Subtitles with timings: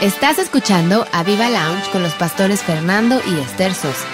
[0.00, 4.06] Estás escuchando a Viva Lounge con los pastores Fernando y Esther Sosa.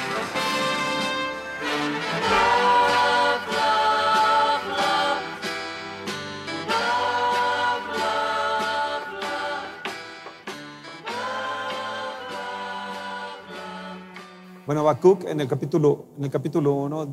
[14.65, 17.09] Bueno, Habacuc en el capítulo, en el capítulo 1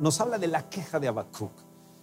[0.00, 1.52] nos habla de la queja de Habacuc.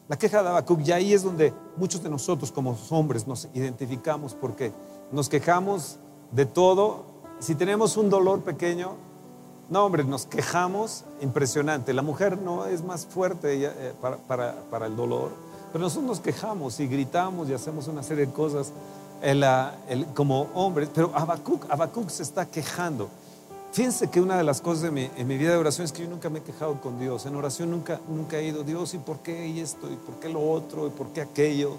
[0.08, 4.36] La queja de Habacuc, y ahí es donde muchos de nosotros como hombres nos identificamos
[4.36, 4.72] porque
[5.12, 5.98] nos quejamos
[6.32, 7.06] de todo.
[7.40, 8.96] Si tenemos un dolor pequeño,
[9.70, 11.94] no, hombre, nos quejamos impresionante.
[11.94, 13.94] La mujer no es más fuerte eh,
[14.28, 15.32] para, el dolor,
[15.72, 18.74] pero nosotros nos quejamos y gritamos y hacemos una serie de cosas
[20.14, 20.90] como hombres.
[20.94, 23.08] Pero Habacuc, se está quejando.
[23.72, 26.04] Fíjense que una de las cosas de mi, en mi vida de oración es que
[26.04, 27.26] yo nunca me he quejado con Dios.
[27.26, 29.90] En oración nunca, nunca he ido, Dios, ¿y por qué y esto?
[29.90, 30.86] ¿Y por qué lo otro?
[30.88, 31.78] ¿Y por qué aquello?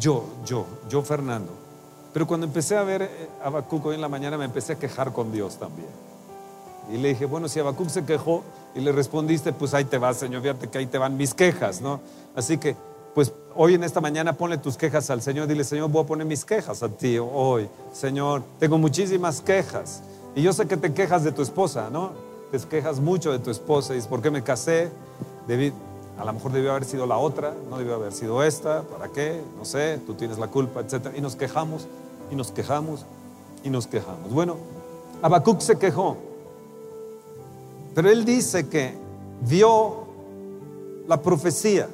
[0.00, 1.67] Yo, yo, yo, Fernando.
[2.12, 4.78] Pero cuando empecé a ver eh, a Habacuc hoy en la mañana me empecé a
[4.78, 5.88] quejar con Dios también.
[6.92, 8.42] Y le dije, bueno, si Habacuc se quejó
[8.74, 11.80] y le respondiste, pues ahí te vas, Señor, fíjate que ahí te van mis quejas,
[11.80, 12.00] ¿no?
[12.34, 12.76] Así que,
[13.14, 16.26] pues hoy en esta mañana ponle tus quejas al Señor, dile, Señor, voy a poner
[16.26, 17.68] mis quejas a ti hoy.
[17.92, 20.02] Señor, tengo muchísimas quejas.
[20.34, 22.12] Y yo sé que te quejas de tu esposa, ¿no?
[22.50, 24.90] Te quejas mucho de tu esposa dices, ¿por qué me casé?
[25.46, 25.72] Debí,
[26.18, 29.40] a lo mejor debió haber sido la otra, no debió haber sido esta, ¿para qué?
[29.56, 31.12] No sé, tú tienes la culpa, etc.
[31.16, 31.86] Y nos quejamos,
[32.30, 33.06] y nos quejamos,
[33.62, 34.32] y nos quejamos.
[34.32, 34.56] Bueno,
[35.22, 36.16] Habacuc se quejó,
[37.94, 38.94] pero él dice que
[39.42, 40.06] vio
[41.06, 41.88] la profecía.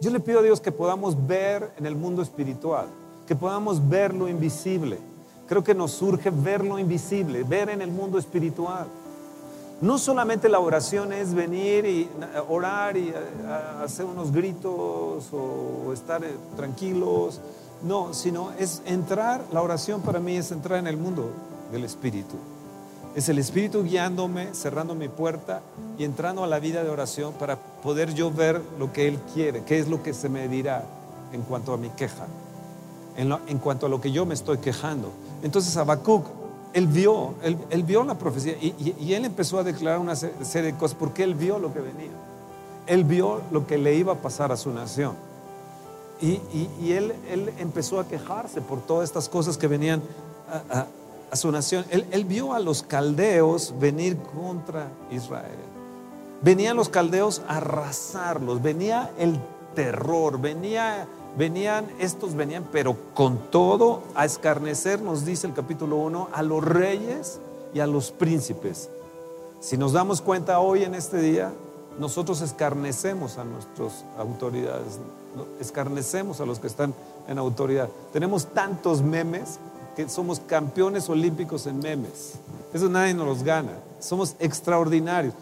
[0.00, 2.86] Yo le pido a Dios que podamos ver en el mundo espiritual,
[3.26, 4.98] que podamos ver lo invisible.
[5.46, 8.86] Creo que nos surge ver lo invisible, ver en el mundo espiritual.
[9.80, 12.10] No solamente la oración es venir y
[12.48, 13.14] orar y
[13.82, 17.40] hacer unos gritos o estar eh, tranquilos,
[17.82, 21.30] no, sino es entrar, la oración para mí es entrar en el mundo
[21.72, 22.36] del Espíritu.
[23.14, 25.62] Es el Espíritu guiándome, cerrando mi puerta
[25.98, 29.64] y entrando a la vida de oración para poder yo ver lo que Él quiere,
[29.64, 30.84] qué es lo que se me dirá
[31.32, 32.26] en cuanto a mi queja,
[33.16, 35.10] en, cuanto a lo que yo me estoy quejando.
[35.42, 36.39] Entonces Habacuc
[36.72, 40.96] él vio, él, vio la profecía y, él empezó a declarar una serie de cosas
[40.98, 42.10] porque él vio lo que venía.
[42.86, 45.14] Él vio lo que le iba a pasar a su nación.
[46.20, 47.14] Y, él,
[47.58, 50.02] empezó a quejarse por todas estas cosas que venían
[50.70, 50.86] a,
[51.36, 51.84] su nación.
[51.90, 55.58] Él, él, vio a los caldeos venir contra Israel.
[56.42, 59.38] Venían los caldeos a arrasarlos, venía el
[59.74, 66.28] terror, venía Venían, estos venían, pero con todo a escarnecer, nos dice el capítulo 1,
[66.32, 67.38] a los reyes
[67.72, 68.90] y a los príncipes.
[69.60, 71.52] Si nos damos cuenta hoy en este día,
[71.98, 74.98] nosotros escarnecemos a nuestras autoridades,
[75.60, 76.94] escarnecemos a los que están
[77.28, 77.88] en autoridad.
[78.12, 79.58] Tenemos tantos memes
[79.94, 82.32] que somos campeones olímpicos en memes.
[82.72, 83.72] Eso nadie nos los gana.
[84.00, 85.34] Somos extraordinarios.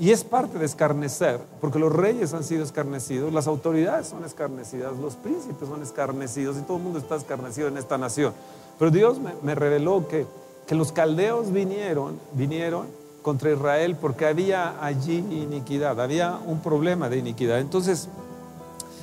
[0.00, 4.96] Y es parte de escarnecer, porque los reyes han sido escarnecidos, las autoridades son escarnecidas,
[4.96, 8.32] los príncipes son escarnecidos y todo el mundo está escarnecido en esta nación.
[8.78, 10.24] Pero Dios me, reveló que,
[10.68, 12.86] que, los caldeos vinieron, vinieron
[13.22, 17.58] contra Israel porque había allí iniquidad, había un problema de iniquidad.
[17.58, 18.08] Entonces,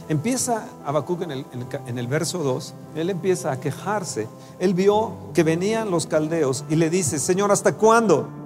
[0.07, 1.45] empieza Habacuc en el,
[1.87, 4.29] en el verso 2, él empieza a quejarse.
[4.59, 8.44] Él vio que venían los caldeos y le dice, Señor, ¿hasta cuándo?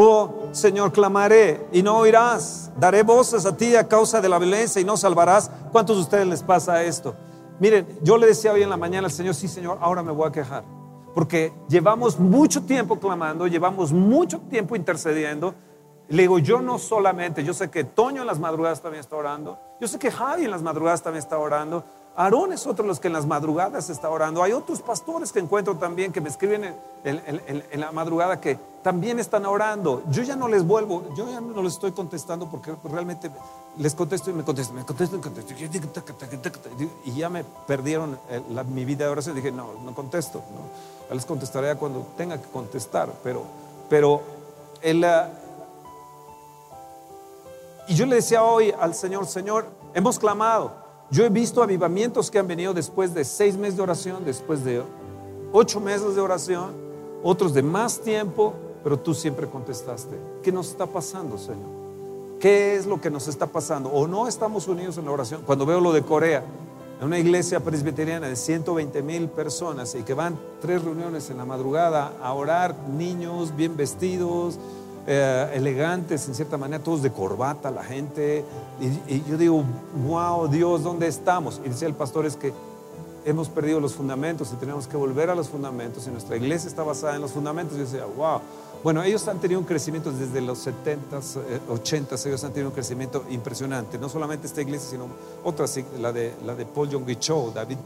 [0.00, 2.70] Oh Señor, clamaré y no oirás.
[2.78, 5.50] Daré voces a ti a causa de la violencia y no salvarás.
[5.72, 7.16] ¿Cuántos de ustedes les pasa esto?
[7.58, 10.28] Miren, yo le decía hoy en la mañana al Señor, sí Señor, ahora me voy
[10.28, 10.62] a quejar.
[11.16, 15.56] Porque llevamos mucho tiempo clamando, llevamos mucho tiempo intercediendo.
[16.06, 19.58] Le digo, yo no solamente, yo sé que Toño en las madrugadas también está orando,
[19.80, 21.82] yo sé que Javi en las madrugadas también está orando,
[22.18, 24.42] Aarón es otro de los que en las madrugadas está orando.
[24.42, 26.74] Hay otros pastores que encuentro también que me escriben
[27.04, 30.02] en, la madrugada que también están orando.
[30.10, 33.30] Yo ya no les vuelvo, yo ya no les estoy contestando porque realmente
[33.76, 35.54] les contesto y me contesto, me contesto y contesto.
[37.04, 39.36] Y ya me perdieron eh, mi vida de oración.
[39.36, 40.42] Dije, no, no contesto.
[41.08, 41.14] ¿no?
[41.14, 43.12] les contestaré cuando tenga que contestar.
[43.22, 43.44] Pero,
[43.88, 44.22] pero
[44.82, 45.30] él, ah,
[47.86, 50.87] y yo le decía hoy al Señor, Señor, hemos clamado.
[51.10, 54.82] Yo he visto avivamientos que han venido después de seis meses de oración, después de
[55.52, 56.72] ocho meses de oración,
[57.22, 60.16] otros de más tiempo, pero tú siempre contestaste.
[60.42, 61.78] ¿Qué nos está pasando, Señor?
[62.38, 63.88] ¿Qué es lo que nos está pasando?
[63.88, 65.42] ¿O no estamos unidos en la oración?
[65.46, 66.44] Cuando veo lo de Corea,
[67.00, 71.44] en una iglesia presbiteriana de 120 mil personas y que van tres reuniones en la
[71.44, 74.58] madrugada a orar, niños bien vestidos,
[75.10, 78.44] eh, elegantes en cierta manera, todos de corbata, la gente.
[79.08, 79.64] Y, yo digo,
[80.06, 81.62] wow, Dios, ¿dónde estamos?
[81.64, 82.52] Y decía el pastor, es que
[83.24, 86.82] hemos perdido los fundamentos y tenemos que volver a los fundamentos y nuestra iglesia está
[86.82, 87.74] basada en los fundamentos.
[87.76, 88.40] Y yo decía, wow.
[88.84, 91.38] Bueno, ellos han tenido un crecimiento desde los 70s,
[91.70, 93.98] 80s, ellos han tenido un crecimiento impresionante.
[93.98, 95.06] No solamente esta iglesia, sino
[95.42, 97.78] otras, la de, la de Paul Yonggi Cho, David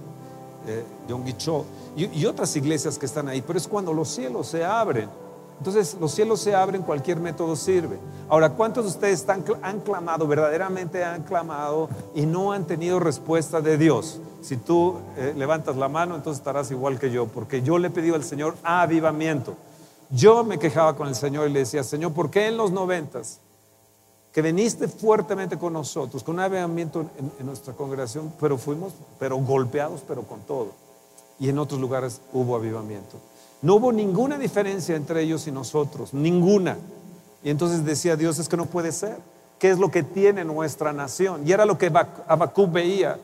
[0.67, 1.65] eh, Yonggi Cho,
[1.97, 3.43] y, y otras iglesias que están ahí.
[3.47, 5.09] Pero es cuando los cielos se abren.
[5.59, 7.99] Entonces los cielos se abren, cualquier método sirve.
[8.29, 9.27] Ahora, ¿cuántos de ustedes
[9.63, 14.21] han clamado, verdaderamente han clamado y no han tenido respuesta de Dios?
[14.41, 17.91] Si tú eh, levantas la mano, entonces estarás igual que yo, porque yo le he
[17.91, 19.55] pedido al Señor avivamiento.
[20.11, 23.39] Yo me quejaba con el Señor y le decía, Señor, ¿por qué en los noventas
[24.33, 29.37] que viniste fuertemente con nosotros, con un avivamiento en, en nuestra congregación, pero fuimos, pero
[29.37, 30.73] golpeados, pero con todo?
[31.39, 33.19] Y en otros lugares hubo avivamiento.
[33.63, 36.77] No hubo ninguna diferencia entre ellos y nosotros, ninguna.
[37.45, 39.19] Y entonces decía Dios, es que no puede ser.
[39.59, 41.47] ¿Qué es lo que tiene nuestra nación?
[41.47, 41.87] Y era lo que
[42.27, 43.19] Habacuc veía,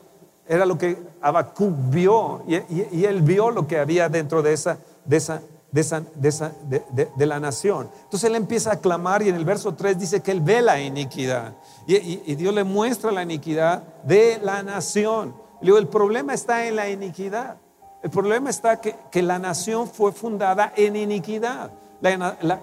[0.47, 7.25] era lo que Habacuc vio, y, él vio lo que había dentro de esa, de
[7.25, 7.89] la nación.
[8.05, 10.79] Entonces él empieza a clamar y en el verso 3 dice que él ve la
[10.79, 11.55] iniquidad.
[11.85, 15.35] Y, Dios le muestra la iniquidad de la nación.
[15.59, 17.57] Le digo, el problema está en la iniquidad.
[18.01, 21.71] El problema está que, que la nación fue fundada en iniquidad.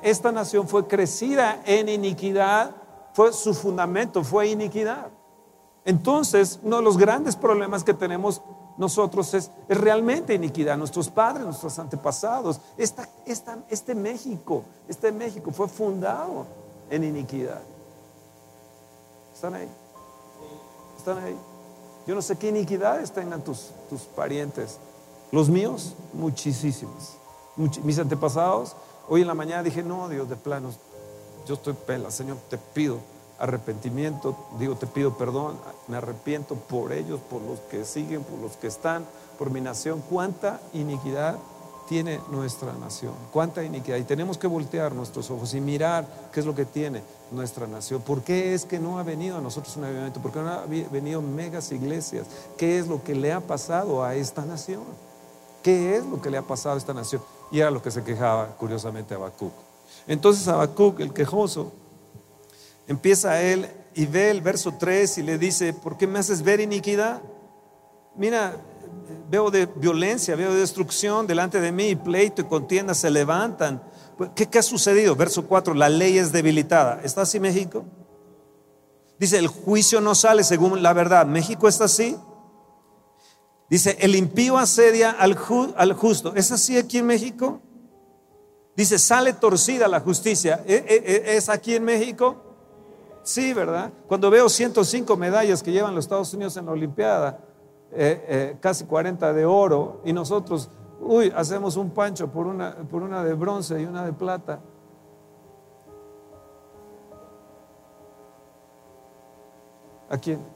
[0.02, 2.70] esta nación fue crecida en iniquidad,
[3.12, 5.08] fue su fundamento, fue iniquidad.
[5.84, 8.42] Entonces, uno de los grandes problemas que tenemos
[8.76, 10.76] nosotros es, es realmente iniquidad.
[10.76, 16.46] Nuestros padres, nuestros antepasados, esta, esta, este México, este México fue fundado
[16.90, 17.60] en iniquidad.
[19.34, 19.68] ¿Están ahí?
[20.96, 21.36] ¿Están ahí?
[22.06, 24.78] Yo no sé qué iniquidades tengan tus, tus parientes.
[25.36, 27.18] Los míos, muchísimos.
[27.84, 28.74] mis antepasados,
[29.06, 30.76] hoy en la mañana dije, no, Dios, de planos,
[31.46, 33.00] yo estoy pela, Señor, te pido
[33.38, 38.56] arrepentimiento, digo, te pido perdón, me arrepiento por ellos, por los que siguen, por los
[38.56, 39.04] que están,
[39.38, 40.02] por mi nación.
[40.08, 41.36] ¿Cuánta iniquidad
[41.86, 43.12] tiene nuestra nación?
[43.30, 43.98] ¿Cuánta iniquidad?
[43.98, 48.00] Y tenemos que voltear nuestros ojos y mirar qué es lo que tiene nuestra nación.
[48.00, 50.18] ¿Por qué es que no ha venido a nosotros un avivamiento?
[50.18, 52.26] ¿Por qué no han venido megas iglesias?
[52.56, 54.80] ¿Qué es lo que le ha pasado a esta nación?
[55.66, 57.20] ¿Qué es lo que le ha pasado a esta nación?
[57.50, 59.52] Y era lo que se quejaba curiosamente a Habacuc.
[60.06, 61.72] Entonces Habacuc, el quejoso,
[62.86, 66.60] empieza él y ve el verso 3 y le dice, ¿por qué me haces ver
[66.60, 67.20] iniquidad?
[68.14, 68.56] Mira,
[69.28, 73.82] veo de violencia, veo de destrucción delante de mí, pleito y contienda se levantan.
[74.16, 75.16] Pues, ¿Qué, ¿Qué ha sucedido?
[75.16, 77.00] Verso 4, la ley es debilitada.
[77.02, 77.84] ¿Está así México?
[79.18, 81.26] Dice, el juicio no sale según la verdad.
[81.26, 82.16] ¿México está así?
[83.68, 85.34] Dice, el impío asedia al,
[85.94, 86.34] justo.
[86.34, 87.60] ¿Es así aquí en México?
[88.76, 90.62] Dice, sale torcida la justicia.
[90.66, 92.36] ¿E, e, e, ¿Es aquí en México?
[93.22, 93.92] Sí, ¿verdad?
[94.06, 97.40] Cuando veo 105 medallas que llevan los Estados Unidos en la Olimpiada,
[97.90, 100.70] eh, eh, casi 40 de oro, y nosotros,
[101.00, 104.60] uy, hacemos un pancho por una, por una de bronce y una de plata.
[110.08, 110.55] ¿A quién?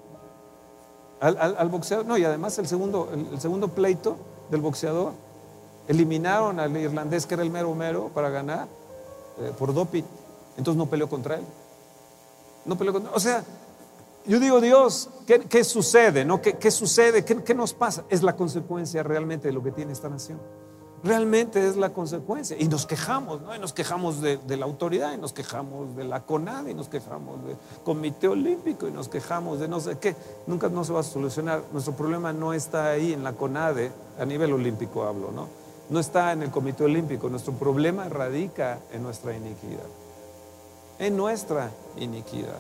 [1.21, 2.07] Al, boxeador.
[2.07, 4.17] No, y además el segundo, el, segundo pleito
[4.51, 5.13] del boxeador,
[5.89, 8.67] eliminaron al irlandés que era el mero mero para ganar
[9.39, 10.05] eh, por doping.
[10.57, 11.45] Entonces no peleó contra él.
[12.65, 13.45] No peleó contra O sea,
[14.27, 16.25] yo digo, Dios, ¿qué, sucede?
[16.25, 16.41] ¿no?
[16.41, 17.25] ¿Qué, sucede?
[17.25, 18.05] ¿Qué, ¿Qué nos pasa?
[18.09, 20.39] Es la consecuencia realmente de lo que tiene esta nación
[21.03, 22.57] realmente es la consecuencia.
[22.59, 23.55] Y nos quejamos, ¿no?
[23.55, 27.45] Y nos quejamos de, la autoridad, y nos quejamos de la CONAD, y nos quejamos
[27.45, 30.15] del Comité Olímpico, y nos quejamos de no sé qué.
[30.47, 31.63] Nunca no se va a solucionar.
[31.73, 35.49] Nuestro problema no está ahí en la CONADE, a nivel olímpico hablo, ¿no?
[35.89, 37.29] No está en el Comité Olímpico.
[37.29, 39.87] Nuestro problema radica en nuestra iniquidad.
[40.99, 42.59] En nuestra iniquidad.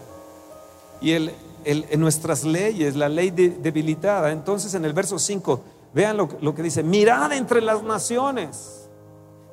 [1.01, 4.33] Y en nuestras leyes, la ley debilitada.
[4.33, 5.61] Entonces en el verso 5
[5.93, 8.89] Vean lo, que dice, mirad entre las naciones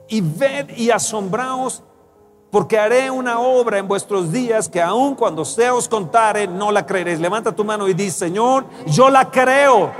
[0.08, 1.84] y ved y asombraos
[2.51, 6.86] porque haré una obra en vuestros días que aun cuando se os contare no la
[6.86, 7.20] creeréis.
[7.20, 9.91] Levanta tu mano y dice, Señor, yo la creo.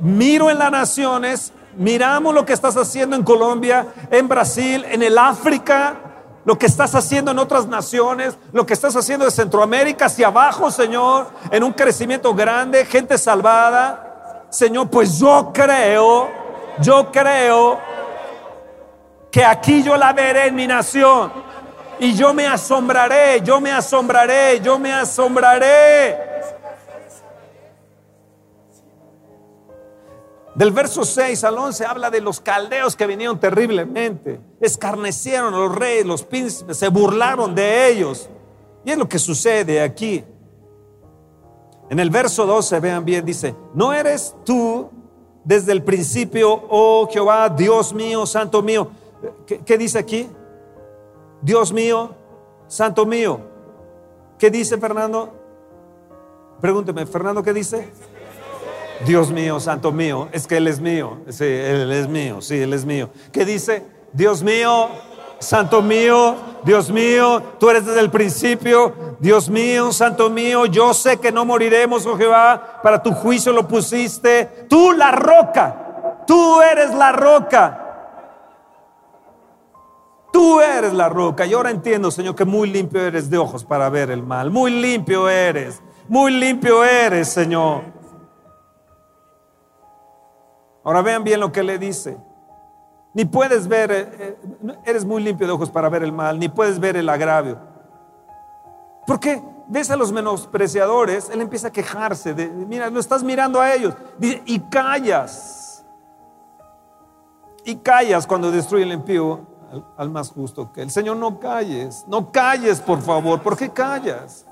[0.00, 5.16] Miro en las naciones, miramos lo que estás haciendo en Colombia, en Brasil, en el
[5.18, 5.96] África,
[6.44, 10.70] lo que estás haciendo en otras naciones, lo que estás haciendo de Centroamérica hacia abajo,
[10.70, 14.03] Señor, en un crecimiento grande, gente salvada.
[14.54, 16.28] Señor, pues yo creo,
[16.78, 17.76] yo creo
[19.28, 21.32] que aquí yo la veré en mi nación.
[21.98, 26.16] Y yo me asombraré, yo me asombraré, yo me asombraré.
[30.54, 34.38] Del verso 6 al 11 habla de los caldeos que vinieron terriblemente.
[34.60, 38.30] Escarnecieron a los reyes, los príncipes, se burlaron de ellos.
[38.84, 40.24] Y es lo que sucede aquí.
[41.90, 44.90] En el verso 12, vean bien, dice, ¿no eres tú
[45.44, 48.88] desde el principio, oh Jehová, Dios mío, santo mío.
[49.46, 50.28] ¿Qué, qué dice aquí?
[51.42, 52.14] Dios mío,
[52.66, 53.40] santo mío.
[54.38, 55.32] ¿Qué dice Fernando?
[56.60, 57.90] Pregúnteme, Fernando, ¿qué dice?
[59.04, 61.18] Dios mío, santo mío, es que Él es mío.
[61.28, 63.10] Sí, Él es mío, sí, Él es mío.
[63.32, 63.84] ¿Qué dice?
[64.12, 64.88] Dios mío,
[65.44, 66.34] santo mío,
[66.64, 69.16] Dios mío, tú eres desde el principio.
[69.20, 73.68] Dios mío, santo mío, yo sé que no moriremos, oh Jehová, para tu juicio lo
[73.68, 74.66] pusiste.
[74.68, 77.80] Tú la roca, tú eres la roca.
[80.32, 81.46] Tú eres la roca.
[81.46, 84.50] Y ahora entiendo, Señor, que muy limpio eres de ojos para ver el mal.
[84.50, 85.80] Muy limpio eres.
[86.08, 87.82] Muy limpio eres, Señor.
[90.82, 92.16] Ahora vean bien lo que le dice.
[93.14, 96.48] Ni puedes ver, eh, eh, eres muy limpio de ojos para ver el mal, ni
[96.48, 97.58] puedes ver el agravio.
[99.06, 99.40] ¿Por qué?
[99.68, 104.42] Ves a los menospreciadores, él empieza a quejarse mira, lo estás mirando a ellos, dice,
[104.44, 105.84] y callas.
[107.64, 112.04] Y callas cuando destruye el impío al, al más justo que el Señor, no calles,
[112.08, 113.40] no calles, por favor.
[113.40, 114.44] ¿Por qué callas?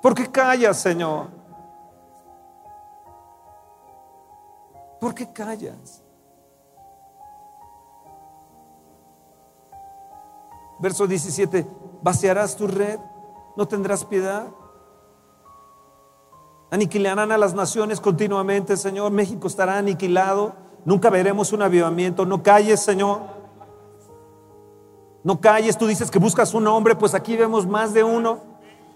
[0.00, 1.26] ¿Por qué callas, Señor?
[5.00, 6.03] ¿Por qué callas?
[10.84, 11.66] Verso 17,
[12.02, 12.98] vaciarás tu red,
[13.56, 14.48] no tendrás piedad.
[16.70, 19.10] Aniquilarán a las naciones continuamente, Señor.
[19.10, 20.52] México estará aniquilado.
[20.84, 22.26] Nunca veremos un avivamiento.
[22.26, 23.20] No calles, Señor.
[25.22, 25.78] No calles.
[25.78, 28.40] Tú dices que buscas un hombre, pues aquí vemos más de uno.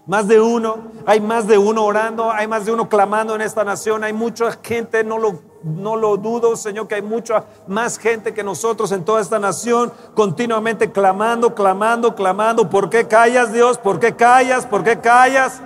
[0.05, 3.63] Más de uno, hay más de uno orando, hay más de uno clamando en esta
[3.63, 8.33] nación, hay mucha gente, no lo, no lo dudo, Señor, que hay mucha más gente
[8.33, 12.69] que nosotros en toda esta nación, continuamente clamando, clamando, clamando.
[12.69, 13.77] ¿Por qué callas, Dios?
[13.77, 14.65] ¿Por qué callas?
[14.65, 15.61] ¿Por qué callas?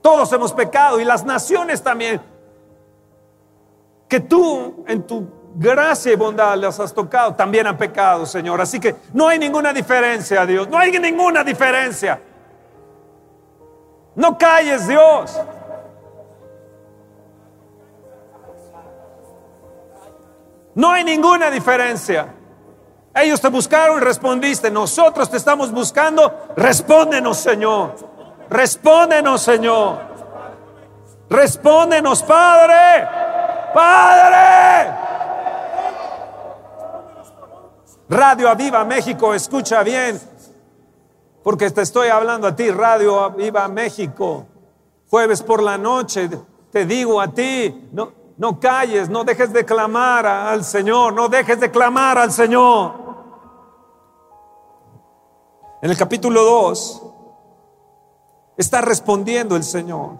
[0.00, 2.20] Todos hemos pecado y las naciones también.
[4.08, 8.60] Que tú en tu gracia y bondad les has tocado, también han pecado, Señor.
[8.60, 10.68] Así que no hay ninguna diferencia, Dios.
[10.68, 12.20] No hay ninguna diferencia.
[14.14, 15.38] No calles, Dios.
[20.74, 22.34] No hay ninguna diferencia.
[23.14, 24.70] Ellos te buscaron y respondiste.
[24.70, 26.48] Nosotros te estamos buscando.
[26.56, 27.94] Respóndenos, Señor.
[28.48, 29.98] Respóndenos, Señor.
[31.28, 33.06] Respóndenos, Padre.
[33.74, 35.02] Padre.
[38.12, 40.20] Radio Aviva México, escucha bien,
[41.42, 44.46] porque te estoy hablando a ti, Radio Aviva México.
[45.08, 46.28] Jueves por la noche,
[46.70, 48.12] te digo a ti, no,
[48.42, 52.92] no calles, no dejes de clamar al Señor, no dejes de clamar al Señor.
[55.80, 57.02] En el capítulo 2
[58.56, 60.18] está respondiendo el Señor.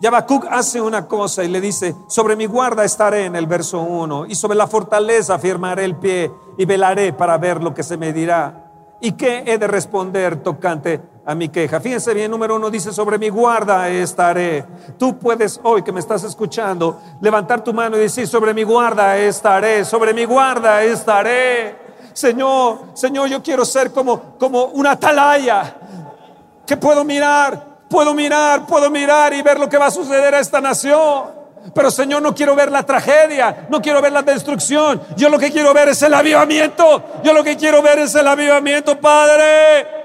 [0.00, 4.26] Y hace una cosa y le dice, sobre mi guarda estaré en el verso 1
[4.26, 8.12] y sobre la fortaleza firmaré el pie y velaré para ver lo que se me
[8.12, 8.70] dirá.
[9.00, 11.78] ¿Y qué he de responder tocante a mi queja?
[11.78, 14.64] Fíjense bien, número uno dice, sobre mi guarda estaré.
[14.98, 19.16] Tú puedes hoy que me estás escuchando levantar tu mano y decir, sobre mi guarda
[19.18, 21.76] estaré, sobre mi guarda estaré.
[22.12, 25.76] Señor, Señor, yo quiero ser como, como una atalaya
[26.66, 30.40] que puedo mirar Puedo mirar, puedo mirar y ver lo que va a suceder a
[30.40, 31.38] esta nación.
[31.74, 35.00] Pero Señor, no quiero ver la tragedia, no quiero ver la destrucción.
[35.16, 37.02] Yo lo que quiero ver es el avivamiento.
[37.22, 39.97] Yo lo que quiero ver es el avivamiento, Padre.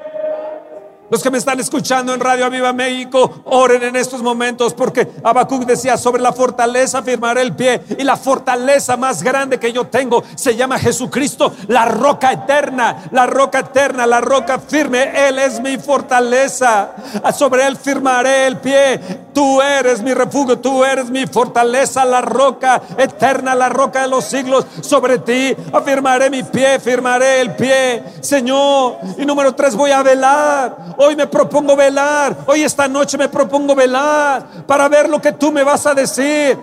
[1.13, 5.63] Los que me están escuchando en Radio Aviva México, oren en estos momentos porque Habacuc
[5.63, 10.23] decía, sobre la fortaleza firmaré el pie y la fortaleza más grande que yo tengo
[10.33, 15.27] se llama Jesucristo, la roca eterna, la roca eterna, la roca firme.
[15.27, 16.95] Él es mi fortaleza.
[17.37, 18.99] Sobre él firmaré el pie.
[19.35, 24.25] Tú eres mi refugio, tú eres mi fortaleza, la roca eterna, la roca de los
[24.25, 24.65] siglos.
[24.81, 28.97] Sobre ti afirmaré mi pie, firmaré el pie, Señor.
[29.17, 32.35] Y número tres, voy a velar Hoy me propongo velar.
[32.47, 36.57] Hoy esta noche me propongo velar para ver lo que tú me vas a decir.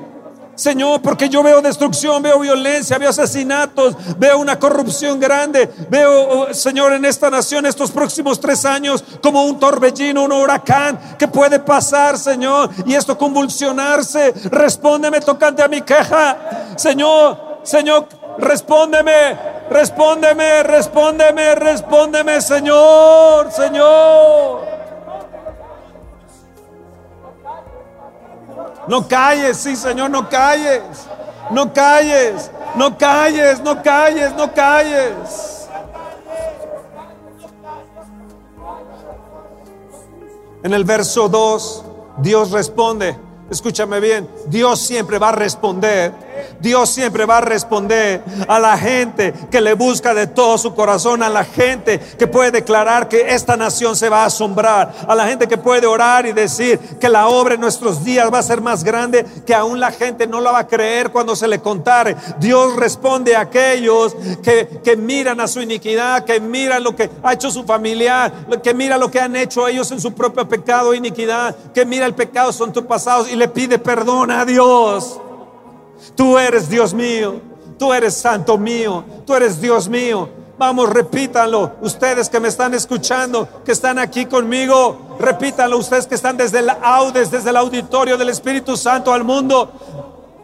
[0.55, 6.55] Señor, porque yo veo destrucción, veo violencia, veo asesinatos, veo una corrupción grande, veo, oh,
[6.55, 11.61] Señor, en esta nación estos próximos tres años como un torbellino, un huracán que puede
[11.61, 14.35] pasar, Señor, y esto convulsionarse.
[14.51, 16.37] Respóndeme tocante a mi queja,
[16.77, 18.07] Señor, Señor,
[18.41, 19.39] respóndeme,
[19.71, 24.61] respóndeme, respóndeme, respóndeme, Señor, Señor.
[28.89, 30.83] No calles, sí, Señor, no calles.
[31.51, 35.69] No calles, no calles, no calles, no calles.
[40.63, 41.85] En el verso 2,
[42.19, 43.17] Dios responde,
[43.51, 46.13] Escúchame bien, Dios siempre va a responder.
[46.61, 51.23] Dios siempre va a responder a la gente que le busca de todo su corazón,
[51.23, 55.27] a la gente que puede declarar que esta nación se va a asombrar, a la
[55.27, 58.61] gente que puede orar y decir que la obra en nuestros días va a ser
[58.61, 62.17] más grande, que aún la gente no la va a creer cuando se le contare.
[62.39, 67.33] Dios responde a aquellos que, que miran a su iniquidad, que miran lo que ha
[67.33, 68.33] hecho su familiar,
[68.63, 72.07] que mira lo que han hecho ellos en su propio pecado e iniquidad, que mira
[72.07, 75.21] el pecado son tus pasados y le pide perdón a Dios.
[76.15, 77.41] Tú eres Dios mío,
[77.79, 80.29] tú eres santo mío, tú eres Dios mío.
[80.61, 81.73] Vamos, repítanlo.
[81.81, 85.79] Ustedes que me están escuchando, que están aquí conmigo, repítanlo.
[85.79, 89.73] Ustedes que están desde el audes, desde el auditorio del Espíritu Santo al mundo.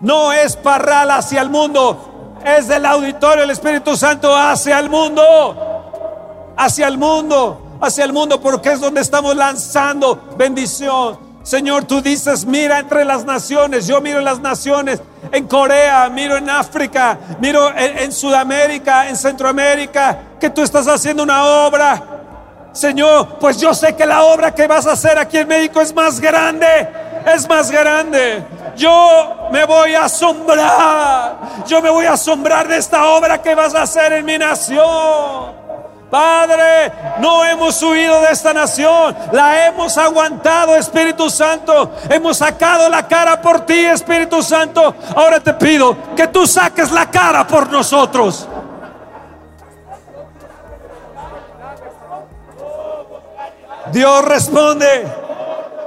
[0.01, 5.23] No es parral hacia el mundo, es del auditorio del Espíritu Santo hacia el mundo.
[6.57, 11.26] Hacia el mundo, hacia el mundo, porque es donde estamos lanzando bendición.
[11.47, 15.01] Señor, tú dices, mira entre las naciones, yo miro en las naciones,
[15.31, 21.45] en Corea, miro en África, miro en, Sudamérica, en Centroamérica, que tú estás haciendo una
[21.45, 22.03] obra.
[22.73, 25.95] Señor, pues yo sé que la obra que vas a hacer aquí en México es
[25.95, 26.67] más grande,
[27.33, 28.45] es más grande.
[28.75, 33.73] Yo me voy a asombrar, yo me voy a asombrar de esta obra que vas
[33.73, 35.66] a hacer en mi nación.
[36.11, 41.93] Padre, no hemos huido de esta nación, la hemos aguantado, Espíritu Santo.
[42.09, 44.95] Hemos sacado la cara por ti, Espíritu Santo.
[45.17, 48.49] Ahora te pido que tú saques la cara por nosotros.
[53.93, 55.07] Dios responde.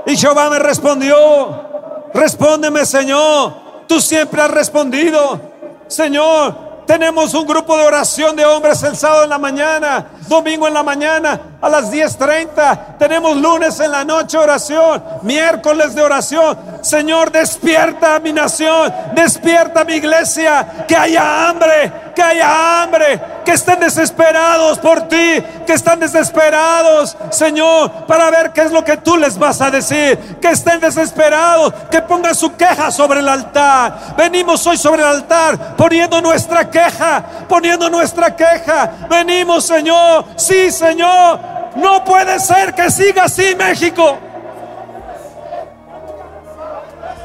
[0.05, 1.69] Y Jehová me respondió.
[2.13, 3.53] Respóndeme, Señor.
[3.87, 5.39] Tú siempre has respondido.
[5.87, 10.73] Señor, tenemos un grupo de oración de hombres el sábado en la mañana, domingo en
[10.73, 12.97] la mañana a las 10.30.
[12.97, 16.57] Tenemos lunes en la noche oración, miércoles de oración.
[16.81, 23.21] Señor, despierta a mi nación, despierta a mi iglesia, que haya hambre, que haya hambre,
[23.45, 28.97] que estén desesperados por ti, que están desesperados, Señor, para ver qué es lo que
[28.97, 34.15] tú les vas a decir, que estén desesperados, que pongan su queja sobre el altar.
[34.17, 38.91] Venimos hoy sobre el altar poniendo nuestra queja, poniendo nuestra queja.
[39.09, 41.39] Venimos, Señor, sí, Señor,
[41.79, 44.17] no puede ser que siga así México.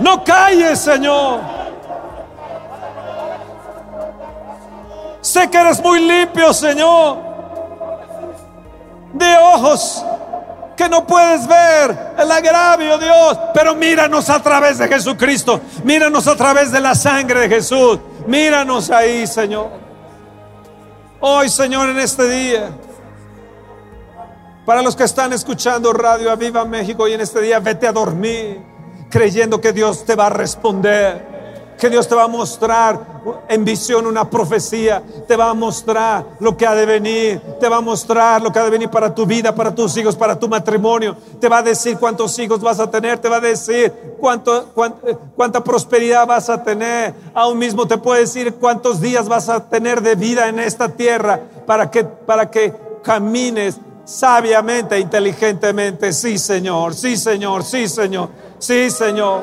[0.01, 1.41] No calles, Señor.
[5.21, 7.19] Sé que eres muy limpio, Señor.
[9.13, 10.05] De ojos
[10.77, 13.39] que no puedes ver el agravio, Dios.
[13.55, 15.61] Pero míranos a través de Jesucristo.
[15.85, 17.99] Míranos a través de la sangre de Jesús.
[18.27, 19.71] Míranos ahí, Señor.
[21.21, 22.71] Hoy, Señor, en este día.
[24.65, 28.63] Para los que están escuchando Radio Aviva México y en este día, vete a dormir
[29.11, 32.99] creyendo que Dios te va a responder, que Dios te va a mostrar
[33.47, 37.77] en visión una profecía, te va a mostrar lo que ha de venir, te va
[37.77, 40.49] a mostrar lo que ha de venir para tu vida, para tus hijos, para tu
[40.49, 44.73] matrimonio, te va a decir cuántos hijos vas a tener, te va a decir cuánto,
[45.37, 50.01] cuánta prosperidad vas a tener, aún mismo te puede decir cuántos días vas a tener
[50.01, 52.73] de vida en esta tierra para que, para que
[53.03, 56.13] camines sabiamente, inteligentemente.
[56.13, 58.29] Sí, Señor, sí, Señor, sí, Señor.
[58.59, 59.43] Sí, Señor.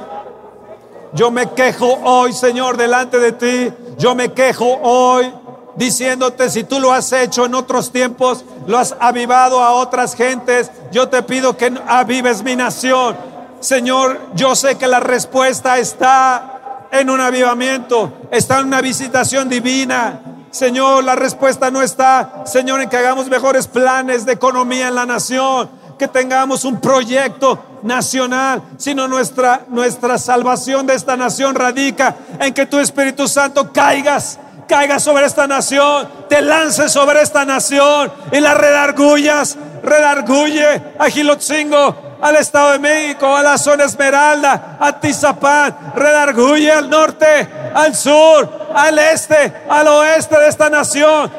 [1.13, 3.73] Yo me quejo hoy, Señor, delante de ti.
[3.97, 5.31] Yo me quejo hoy
[5.75, 10.71] diciéndote si tú lo has hecho en otros tiempos, lo has avivado a otras gentes.
[10.91, 13.15] Yo te pido que avives mi nación.
[13.59, 20.21] Señor, yo sé que la respuesta está en un avivamiento, está en una visitación divina.
[20.51, 25.05] Señor, la respuesta no está, Señor, en que hagamos mejores planes de economía en la
[25.05, 32.53] nación, que tengamos un proyecto nacional, sino nuestra, nuestra salvación de esta nación radica en
[32.53, 38.41] que tu Espíritu Santo caigas, caigas sobre esta nación, te lances sobre esta nación y
[38.41, 45.93] la redargullas, redarguye a Gilotzingo, al Estado de México, a la zona Esmeralda, a Tizapán,
[45.95, 51.31] redarguye al norte, al sur, al este, al oeste de esta nación,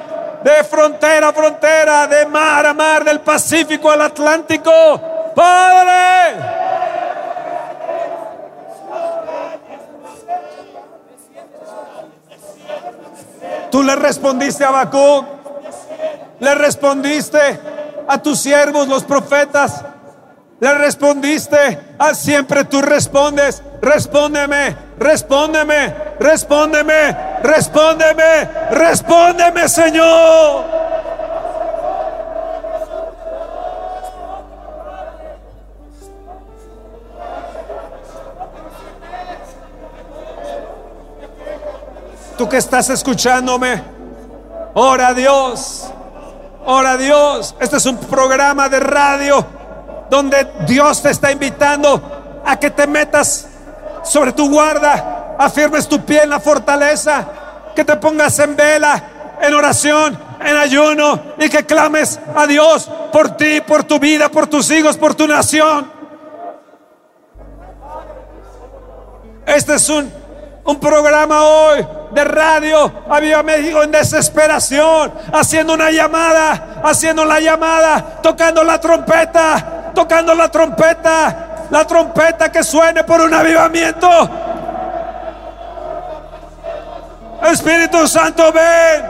[0.42, 4.72] de frontera a frontera, de mar a mar, del Pacífico al Atlántico.
[5.34, 6.62] Padre.
[13.70, 15.24] Tú le respondiste a Habacuc,
[16.40, 17.60] le respondiste
[18.06, 19.82] a tus siervos, los profetas,
[20.62, 30.64] le respondiste, ah, siempre tú respondes, respóndeme, respóndeme, respóndeme, respóndeme, respóndeme, Señor.
[42.38, 43.82] Tú que estás escuchándome,
[44.74, 45.90] ora a Dios,
[46.64, 47.56] ora a Dios.
[47.58, 49.61] Este es un programa de radio
[50.12, 53.48] donde Dios te está invitando a que te metas
[54.04, 57.26] sobre tu guarda, afirmes tu pie en la fortaleza,
[57.74, 59.02] que te pongas en vela,
[59.40, 64.46] en oración, en ayuno y que clames a Dios por ti, por tu vida, por
[64.46, 65.90] tus hijos, por tu nación.
[69.46, 70.12] Este es un,
[70.66, 78.20] un programa hoy de radio Aviva México en desesperación, haciendo una llamada, haciendo la llamada,
[78.22, 84.08] tocando la trompeta, tocando la trompeta, la trompeta que suene por un avivamiento.
[87.50, 89.02] Espíritu Santo, ven,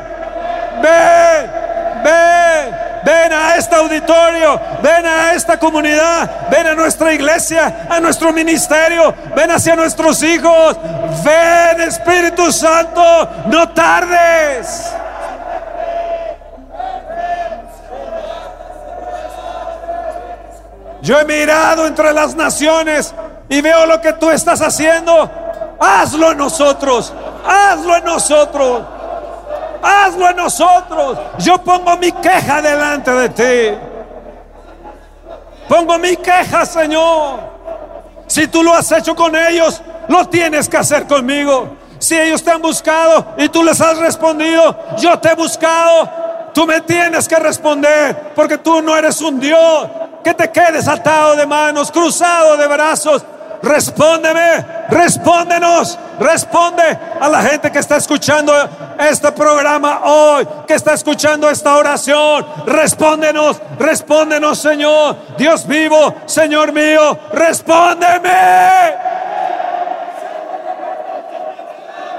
[0.82, 1.50] ven,
[2.04, 2.92] ven.
[3.04, 9.12] Ven a este auditorio, ven a esta comunidad, ven a nuestra iglesia, a nuestro ministerio,
[9.34, 10.76] ven hacia nuestros hijos.
[11.24, 14.94] Ven Espíritu Santo, no tardes.
[21.02, 23.14] Yo he mirado entre las naciones
[23.48, 25.30] y veo lo que tú estás haciendo.
[25.78, 27.12] Hazlo en nosotros,
[27.44, 28.82] hazlo en nosotros
[29.82, 31.18] hazlo en nosotros.
[31.38, 33.78] Yo pongo mi queja delante de ti.
[35.68, 37.40] Pongo mi queja, Señor.
[38.26, 41.76] Si tú lo has hecho con ellos, lo tienes que hacer conmigo.
[41.98, 46.08] Si ellos te han buscado y tú les has respondido, yo te he buscado,
[46.52, 49.88] tú me tienes que responder, porque tú no eres un Dios
[50.22, 53.24] que te quedes atado de manos, cruzado de brazos.
[53.62, 56.82] Respóndeme, respóndenos, responde
[57.20, 58.52] a la gente que está escuchando
[58.98, 62.44] este programa hoy, que está escuchando esta oración.
[62.66, 65.16] Respóndenos, respóndenos, Señor.
[65.38, 69.12] Dios vivo, Señor mío, respóndeme.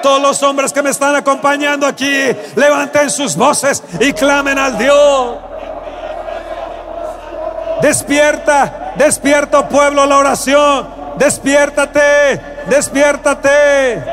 [0.01, 5.52] Todos los hombres que me están acompañando aquí, levanten sus voces y clamen al Dios.
[7.83, 14.03] Despierta, despierta pueblo la oración despiértate, despiértate.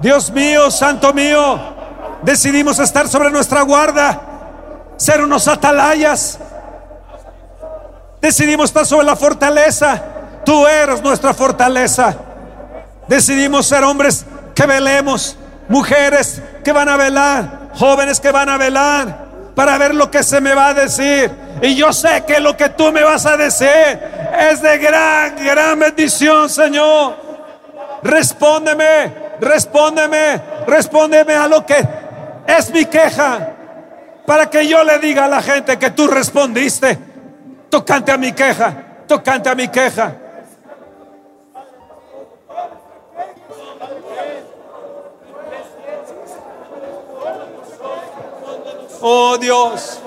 [0.00, 1.60] Dios mío, santo mío,
[2.22, 4.20] decidimos estar sobre nuestra guarda,
[4.96, 6.40] ser unos atalayas.
[8.20, 10.02] Decidimos estar sobre la fortaleza.
[10.44, 12.16] Tú eres nuestra fortaleza.
[13.06, 15.36] Decidimos ser hombres que velemos,
[15.68, 20.40] mujeres que van a velar, jóvenes que van a velar para ver lo que se
[20.40, 21.30] me va a decir.
[21.60, 23.98] Y yo sé que lo que tú me vas a decir
[24.50, 27.16] es de gran, gran bendición, Señor.
[28.02, 31.86] Respóndeme, respóndeme, respóndeme a lo que
[32.46, 33.50] es mi queja.
[34.26, 36.98] Para que yo le diga a la gente que tú respondiste.
[37.68, 38.72] Tocante a mi queja,
[39.06, 40.16] tocante a mi queja.
[49.04, 49.98] Oh Dios,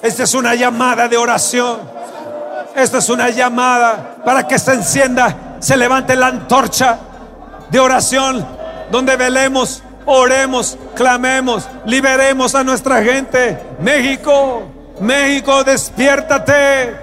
[0.00, 1.78] esta es una llamada de oración.
[2.74, 6.98] Esta es una llamada para que se encienda, se levante la antorcha
[7.70, 8.44] de oración
[8.90, 13.58] donde velemos, oremos, clamemos, liberemos a nuestra gente.
[13.78, 14.62] México,
[15.00, 16.96] México, despiértate.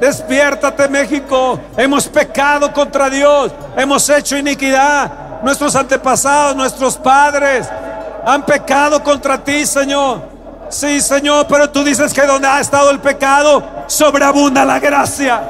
[0.00, 1.60] Despiértate México.
[1.76, 3.52] Hemos pecado contra Dios.
[3.76, 5.40] Hemos hecho iniquidad.
[5.42, 7.68] Nuestros antepasados, nuestros padres
[8.24, 10.31] han pecado contra ti, Señor.
[10.72, 15.42] Sí, Señor, pero tú dices que donde ha estado el pecado, sobreabunda la gracia.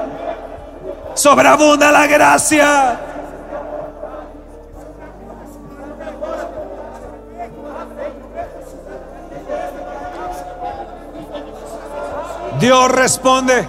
[1.15, 3.01] Sobreabunda la gracia.
[12.59, 13.69] Dios responde.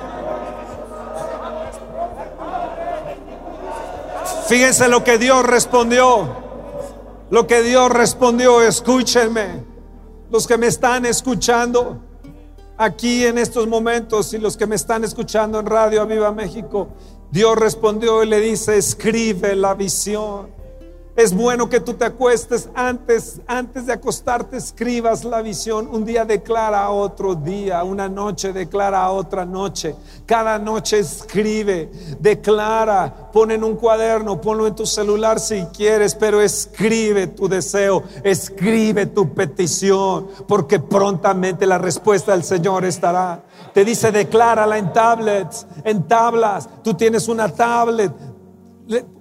[4.47, 6.35] Fíjense lo que Dios respondió.
[7.29, 9.72] Lo que Dios respondió, escúchenme
[10.33, 12.01] los que me están escuchando
[12.75, 16.89] aquí en estos momentos y los que me están escuchando en Radio Aviva México,
[17.29, 20.47] Dios respondió y le dice, escribe la visión.
[21.15, 25.87] Es bueno que tú te acuestes antes, antes de acostarte, escribas la visión.
[25.91, 29.95] Un día declara otro día, una noche declara otra noche.
[30.25, 36.41] Cada noche escribe, declara, pon en un cuaderno, ponlo en tu celular si quieres, pero
[36.41, 43.43] escribe tu deseo, escribe tu petición, porque prontamente la respuesta del Señor estará.
[43.71, 46.67] Te dice, declárala en tablets, en tablas.
[46.83, 48.11] Tú tienes una tablet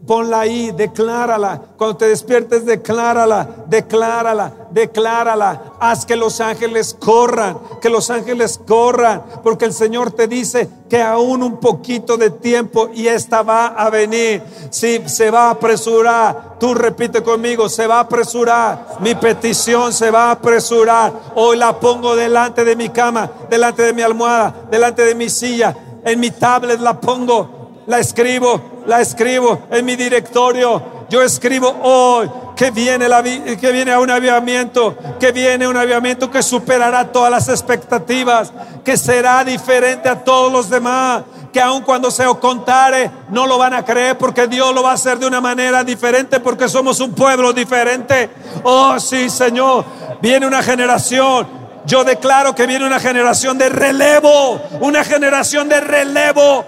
[0.06, 1.60] ponla ahí, declárala.
[1.76, 9.22] Cuando te despiertes, declárala, declárala, declárala, haz que los ángeles corran, que los ángeles corran,
[9.42, 13.90] porque el Señor te dice que aún un poquito de tiempo y esta va a
[13.90, 14.42] venir.
[14.70, 20.10] Si se va a apresurar, tú repite conmigo, se va a apresurar, mi petición se
[20.10, 21.12] va a apresurar.
[21.36, 25.76] Hoy la pongo delante de mi cama, delante de mi almohada, delante de mi silla,
[26.04, 32.30] en mi tablet la pongo, la escribo, la escribo en mi directorio yo escribo hoy
[32.56, 37.50] que viene, la, que viene un avivamiento, que viene un avivamiento que superará todas las
[37.50, 38.50] expectativas,
[38.82, 43.58] que será diferente a todos los demás, que aun cuando se os contare no lo
[43.58, 46.98] van a creer porque Dios lo va a hacer de una manera diferente porque somos
[47.00, 48.30] un pueblo diferente.
[48.62, 49.84] Oh sí, Señor,
[50.22, 51.46] viene una generación
[51.84, 56.64] yo declaro que viene una generación de relevo, una generación de relevo,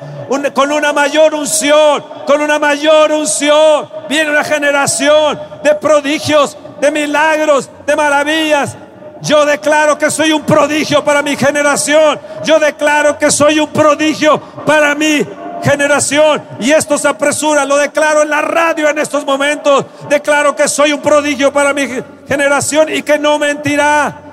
[0.52, 3.88] con una mayor unción, con una mayor unción.
[4.08, 8.76] Viene una generación de prodigios, de milagros, de maravillas.
[9.22, 12.18] Yo declaro que soy un prodigio para mi generación.
[12.44, 15.24] Yo declaro que soy un prodigio para mi
[15.62, 16.42] generación.
[16.60, 19.86] Y esto se apresura, lo declaro en la radio en estos momentos.
[20.08, 21.88] Declaro que soy un prodigio para mi
[22.28, 24.23] generación y que no mentirá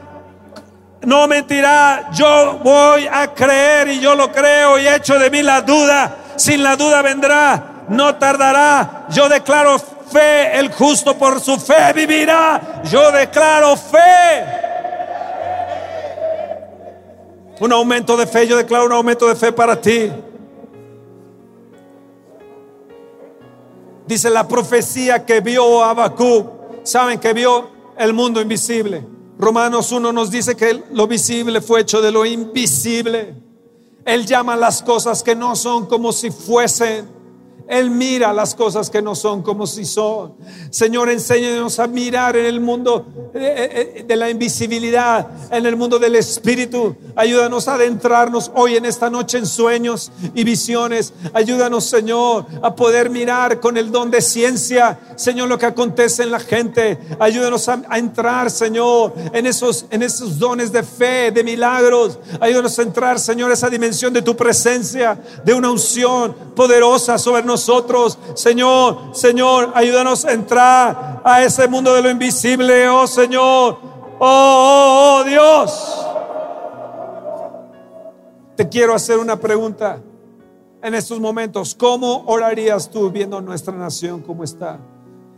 [1.03, 5.61] no mentirá, yo voy a creer y yo lo creo y echo de mí la
[5.61, 11.93] duda, sin la duda vendrá, no tardará, yo declaro fe, el justo por su fe
[11.93, 14.45] vivirá, yo declaro fe.
[17.59, 20.11] Un aumento de fe, yo declaro un aumento de fe para ti.
[24.07, 26.49] Dice la profecía que vio Abacú,
[26.83, 29.03] saben que vio el mundo invisible.
[29.41, 33.33] Romanos 1 nos dice que lo visible fue hecho de lo invisible.
[34.05, 37.09] Él llama las cosas que no son como si fuesen.
[37.71, 40.33] Él mira las cosas que no son como si son.
[40.71, 45.77] Señor, enséñanos a mirar en el mundo eh, eh, eh, de la invisibilidad, en el
[45.77, 46.93] mundo del espíritu.
[47.15, 51.13] Ayúdanos a adentrarnos hoy en esta noche en sueños y visiones.
[51.31, 56.31] Ayúdanos, Señor, a poder mirar con el don de ciencia, Señor, lo que acontece en
[56.31, 56.99] la gente.
[57.21, 62.19] Ayúdanos a, entrar, Señor, en esos, en esos dones de fe, de milagros.
[62.41, 67.60] Ayúdanos a entrar, Señor, esa dimensión de tu presencia, de una unción poderosa sobre nosotros
[67.61, 68.17] nosotros.
[68.33, 73.77] Señor, Señor, ayúdanos a entrar a ese mundo de lo invisible, oh Señor.
[74.19, 76.07] Oh, oh, oh Dios.
[78.55, 80.01] Te quiero hacer una pregunta
[80.81, 81.75] en estos momentos.
[81.75, 84.79] ¿Cómo orarías tú viendo nuestra nación como está?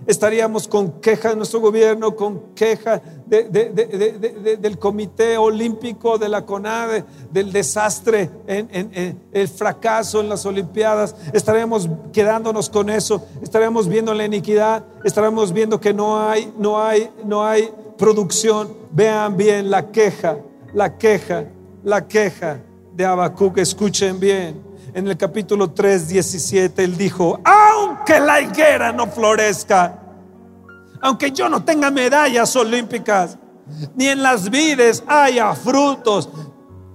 [0.08, 7.52] Estaríamos con queja de nuestro gobierno, con queja del Comité Olímpico, de la CONADE, del
[7.52, 11.16] desastre, el fracaso en las Olimpiadas.
[11.34, 17.10] Estaríamos quedándonos con eso, estaríamos viendo la iniquidad, estaríamos viendo que no hay, no hay,
[17.26, 18.84] no hay producción.
[18.92, 20.38] Vean bien la queja,
[20.74, 21.46] la queja,
[21.84, 22.60] la queja
[22.94, 29.08] de Habacuc, escuchen bien en el capítulo 3, 17, él dijo, aunque la higuera no
[29.08, 30.00] florezca,
[31.02, 33.38] aunque yo no tenga medallas olímpicas,
[33.96, 36.30] ni en las vides haya frutos,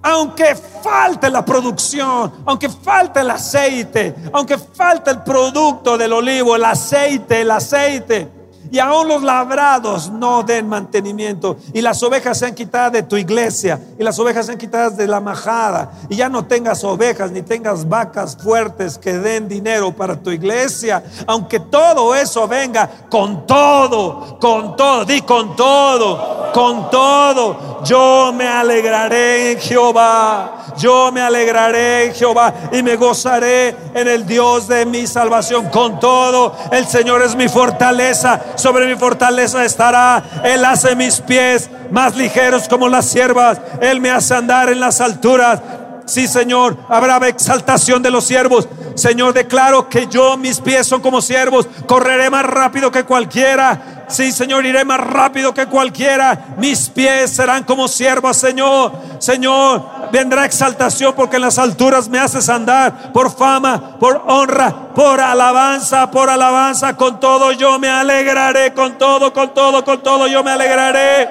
[0.03, 6.65] aunque falte la producción, aunque falte el aceite, aunque falte el producto del olivo, el
[6.65, 8.38] aceite, el aceite,
[8.71, 11.57] y aún los labrados no den mantenimiento.
[11.73, 13.81] Y las ovejas sean quitadas de tu iglesia.
[13.99, 15.93] Y las ovejas sean quitadas de la majada.
[16.09, 21.03] Y ya no tengas ovejas ni tengas vacas fuertes que den dinero para tu iglesia.
[21.27, 27.83] Aunque todo eso venga con todo, con todo, di con todo, con todo.
[27.85, 30.55] Yo me alegraré en Jehová.
[30.77, 35.69] Yo me alegraré en Jehová y me gozaré en el Dios de mi salvación.
[35.71, 40.23] Con todo, el Señor es mi fortaleza sobre mi fortaleza estará.
[40.45, 43.61] Él hace mis pies más ligeros como las siervas.
[43.81, 45.61] Él me hace andar en las alturas.
[46.07, 48.69] Sí, Señor, habrá exaltación de los siervos.
[48.95, 51.69] Señor, declaro que yo, mis pies son como siervos.
[51.87, 54.07] Correré más rápido que cualquiera.
[54.09, 56.47] Sí, Señor, iré más rápido que cualquiera.
[56.57, 58.93] Mis pies serán como siervos, Señor.
[59.19, 65.21] Señor, vendrá exaltación porque en las alturas me haces andar por fama, por honra, por
[65.21, 66.97] alabanza, por alabanza.
[66.97, 68.73] Con todo yo me alegraré.
[68.75, 71.29] Con todo, con todo, con todo yo me alegraré.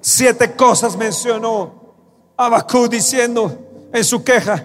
[0.00, 1.84] Siete cosas mencionó
[2.36, 3.56] Abacú diciendo
[3.92, 4.62] en su queja,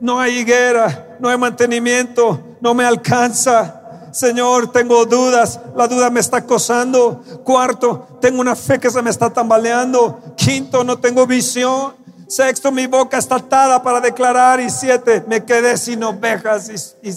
[0.00, 3.82] no hay higuera, no hay mantenimiento, no me alcanza.
[4.16, 7.20] Señor, tengo dudas, la duda me está acosando.
[7.44, 10.18] Cuarto, tengo una fe que se me está tambaleando.
[10.38, 11.92] Quinto, no tengo visión.
[12.26, 14.58] Sexto, mi boca está atada para declarar.
[14.58, 17.10] Y siete, me quedé sin ovejas y,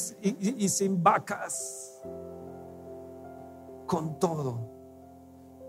[0.66, 1.94] y- sin vacas.
[3.88, 4.60] Con todo,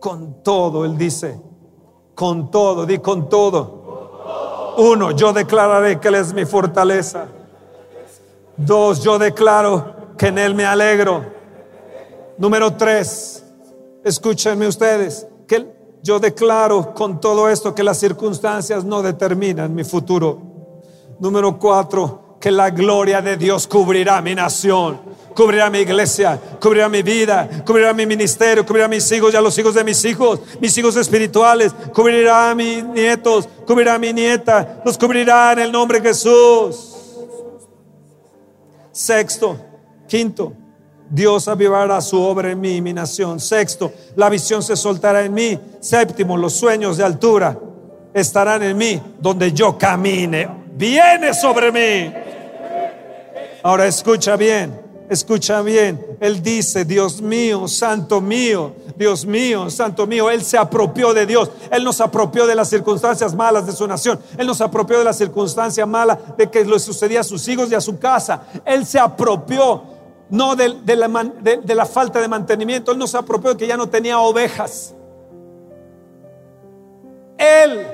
[0.00, 1.40] con todo, Él dice,
[2.16, 4.74] con todo, di con todo.
[4.78, 7.26] Uno, yo declararé que Él es mi fortaleza.
[8.56, 11.24] Dos, yo declaro que en Él me alegro.
[12.36, 13.42] Número tres,
[14.04, 15.66] escúchenme ustedes, que
[16.02, 20.38] yo declaro con todo esto que las circunstancias no determinan mi futuro.
[21.20, 25.00] Número cuatro, que la gloria de Dios cubrirá mi nación,
[25.34, 29.56] cubrirá mi iglesia, cubrirá mi vida, cubrirá mi ministerio, cubrirá mis hijos y a los
[29.56, 34.82] hijos de mis hijos, mis hijos espirituales, cubrirá a mis nietos, cubrirá a mi nieta,
[34.84, 36.88] los cubrirá en el nombre de Jesús.
[38.92, 39.69] Sexto,
[40.10, 40.52] quinto,
[41.08, 43.40] Dios avivará su obra en mí mi nación.
[43.40, 45.58] Sexto, la visión se soltará en mí.
[45.80, 47.58] Séptimo, los sueños de altura
[48.12, 50.48] estarán en mí donde yo camine.
[50.72, 52.12] Viene sobre mí.
[53.62, 56.04] Ahora escucha bien, escucha bien.
[56.20, 60.30] Él dice, Dios mío, santo mío, Dios mío, santo mío.
[60.30, 61.50] Él se apropió de Dios.
[61.70, 64.18] Él nos apropió de las circunstancias malas de su nación.
[64.38, 67.74] Él nos apropió de la circunstancia mala de que le sucedía a sus hijos y
[67.74, 68.42] a su casa.
[68.64, 69.99] Él se apropió
[70.30, 72.92] no de, de la, de- la falta de mantenimiento.
[72.92, 74.94] Él nos apropió de que ya no tenía ovejas.
[77.36, 77.86] Él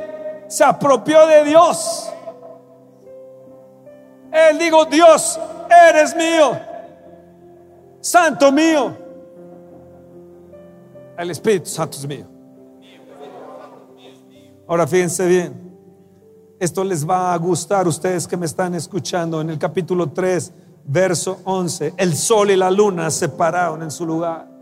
[0.48, 2.10] se apropió de Dios.
[4.32, 5.38] Él dijo, Dios,
[5.90, 6.58] eres mío,
[8.00, 8.96] santo mío.
[11.16, 12.26] El Espíritu Santo es mío.
[14.68, 15.78] Ahora fíjense bien,
[16.58, 20.52] esto les va a gustar ustedes que me están escuchando en el capítulo 3,
[20.86, 21.94] verso 11.
[21.96, 24.56] El sol y la luna se pararon en su lugar.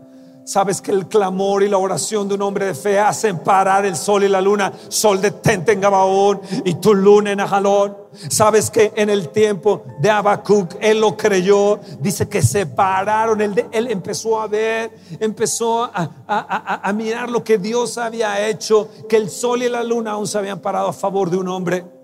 [0.45, 3.95] Sabes que el clamor y la oración de un hombre de fe hacen parar el
[3.95, 4.71] sol y la luna.
[4.89, 7.97] Sol detente en Gabaón y tu luna en Ajalón.
[8.29, 11.79] Sabes que en el tiempo de Habacuc él lo creyó.
[11.99, 13.41] Dice que se pararon.
[13.41, 18.87] Él, empezó a ver, empezó a mirar lo que Dios había hecho.
[19.09, 21.94] Que el sol y la luna aún se habían parado a favor de un hombre.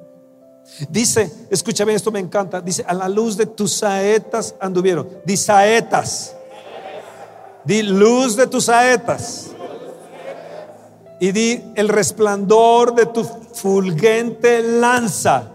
[0.90, 2.62] Dice, escucha bien, esto me encanta.
[2.62, 5.08] Dice, a la luz de tus saetas anduvieron.
[5.26, 6.36] Di saetas.
[7.64, 9.52] Di luz de tus saetas.
[11.20, 15.52] Y di el resplandor de tu fulgente lanza.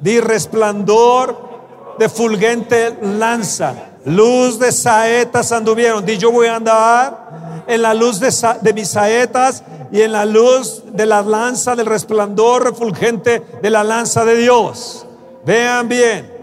[0.00, 3.74] Di resplandor de fulgente lanza.
[4.04, 6.04] Luz de saetas anduvieron.
[6.04, 10.82] Di yo voy a andar en la luz de, mis saetas y en la luz
[10.92, 15.06] de la lanza del resplandor refulgente de la lanza de Dios.
[15.44, 16.34] Vean bien.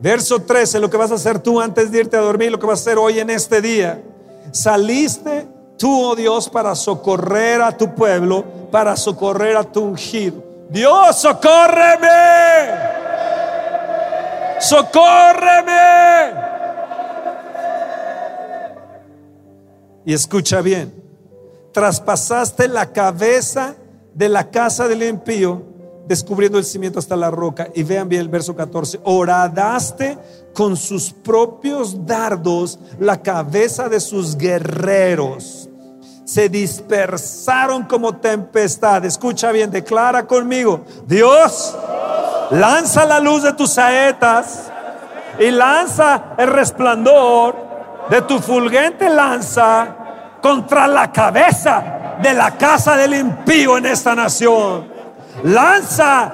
[0.00, 2.66] Verso 13, lo que vas a hacer tú antes de irte a dormir, lo que
[2.66, 4.02] vas a hacer hoy en este día.
[4.52, 5.46] Saliste
[5.78, 10.42] tú, oh Dios, para socorrer a tu pueblo, para socorrer a tu ungido.
[10.68, 12.08] Dios, socórreme.
[14.60, 16.53] Socórreme.
[20.04, 20.92] Y escucha bien,
[21.72, 23.74] traspasaste la cabeza
[24.14, 25.62] de la casa del impío,
[26.06, 27.68] descubriendo el cimiento hasta la roca.
[27.74, 30.18] Y vean bien el verso 14, horadaste
[30.52, 35.68] con sus propios dardos la cabeza de sus guerreros.
[36.24, 39.04] Se dispersaron como tempestad.
[39.04, 41.76] Escucha bien, declara conmigo, Dios,
[42.50, 44.70] lanza la luz de tus saetas
[45.38, 47.63] y lanza el resplandor
[48.08, 49.86] de tu fulgente lanza
[50.40, 51.82] contra la cabeza
[52.20, 54.86] de la casa del impío en esta nación.
[55.44, 56.32] Lanza,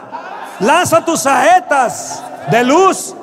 [0.61, 3.15] lanza tus saetas de luz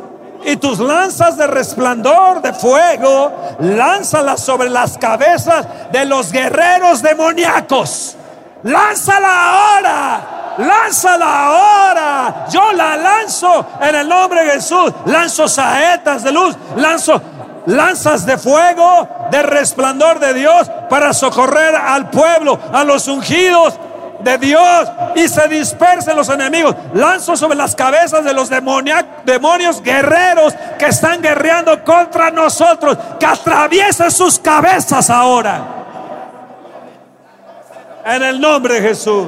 [0.44, 8.16] y tus lanzas de resplandor de fuego, lánzalas sobre las cabezas de los guerreros demoníacos.
[8.64, 12.46] Lánzala ahora, lánzala ahora.
[12.50, 14.92] Yo la lanzo en el nombre de Jesús.
[15.06, 17.22] Lanzo saetas de luz, lanzo
[17.68, 23.78] lanzas de fuego, de resplandor de Dios para socorrer al pueblo, a los ungidos
[24.22, 26.76] de Dios y se dispersen los enemigos.
[26.94, 34.12] Lanzo sobre las cabezas de los demonios guerreros que están guerreando contra nosotros, que atraviesen
[34.12, 35.62] sus cabezas ahora.
[38.06, 39.28] En el nombre de Jesús.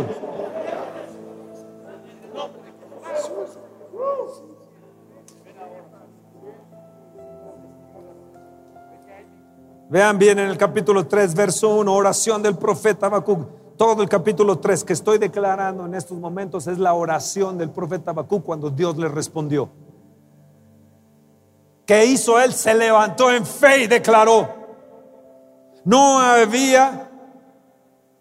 [9.90, 13.48] Vean bien en el capítulo 3, verso 1, oración del profeta Habacuc.
[13.76, 18.12] Todo el capítulo 3 que estoy declarando en estos momentos es la oración del profeta
[18.12, 19.68] Habacuc cuando Dios le respondió.
[21.88, 22.54] ¿Qué hizo él?
[22.54, 24.48] Se levantó en fe y declaró.
[25.84, 27.10] No había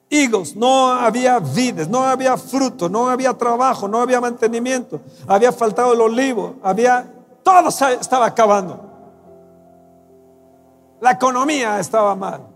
[0.09, 5.93] higos, no había vides, no había fruto, no había trabajo, no había mantenimiento, había faltado
[5.93, 7.12] el olivo, había
[7.43, 8.88] todo estaba acabando.
[11.01, 12.47] La economía estaba mal.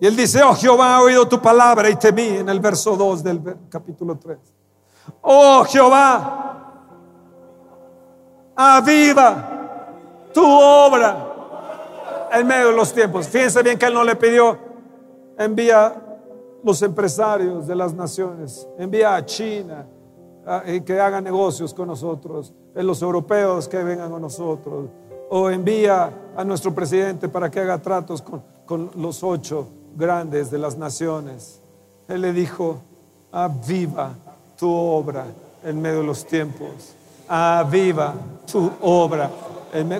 [0.00, 3.22] Y él dice, oh Jehová, ha oído tu palabra y temí en el verso 2
[3.22, 4.36] del capítulo 3.
[5.20, 6.72] Oh Jehová,
[8.56, 9.48] aviva
[10.34, 11.32] tu obra
[12.32, 13.28] en medio de los tiempos.
[13.28, 14.58] Fíjense bien que él no le pidió,
[15.38, 15.94] envía
[16.64, 19.86] los empresarios de las naciones, envía a China
[20.84, 24.88] que hagan negocios con nosotros, los europeos que vengan con nosotros,
[25.30, 30.58] o envía a nuestro presidente para que haga tratos con, con los ocho grandes de
[30.58, 31.60] las naciones.
[32.08, 32.80] Él le dijo,
[33.30, 34.14] aviva
[34.58, 35.26] tu obra
[35.64, 36.94] en medio de los tiempos,
[37.28, 38.14] aviva
[38.50, 39.30] tu obra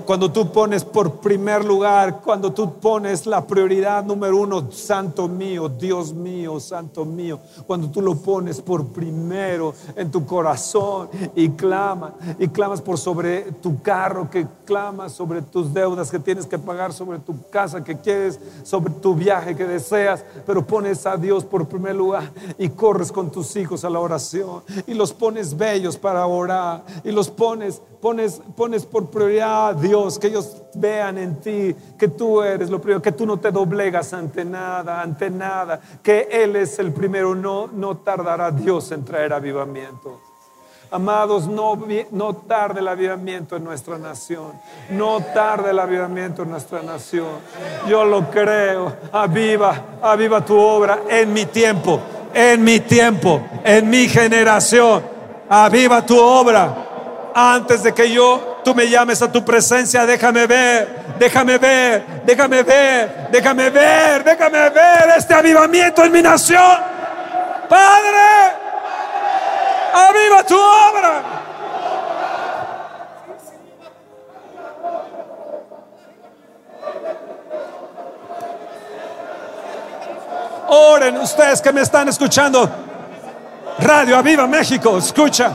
[0.05, 5.71] cuando tú pones por primer lugar, cuando tú pones la prioridad número uno, santo mío,
[5.71, 12.13] Dios mío, santo mío, cuando tú lo pones por primero en tu corazón y clamas,
[12.39, 16.93] y clamas por sobre tu carro, que clamas sobre tus deudas que tienes que pagar,
[16.93, 21.67] sobre tu casa que quieres, sobre tu viaje que deseas, pero pones a Dios por
[21.67, 26.27] primer lugar y corres con tus hijos a la oración y los pones bellos para
[26.27, 32.09] orar y los pones, pones, pones por prioridad Dios, que ellos vean en ti que
[32.09, 36.57] tú eres lo primero, que tú no te doblegas ante nada, ante nada, que Él
[36.57, 40.21] es el primero, no, no tardará Dios en traer avivamiento.
[40.93, 41.79] Amados, no,
[42.11, 44.53] no tarde el avivamiento en nuestra nación.
[44.91, 47.31] No tarde el avivamiento en nuestra nación.
[47.89, 48.95] Yo lo creo.
[49.11, 51.99] Aviva, aviva tu obra en mi tiempo,
[52.35, 55.03] en mi tiempo, en mi generación.
[55.49, 61.17] Aviva tu obra antes de que yo tú me llames a tu presencia, déjame ver,
[61.19, 66.79] déjame ver, déjame ver, déjame ver, déjame ver este avivamiento en mi nación.
[67.69, 68.53] Padre,
[69.95, 71.23] aviva tu obra.
[80.69, 82.71] Oren ustedes que me están escuchando.
[83.79, 85.51] Radio Aviva México, escucha.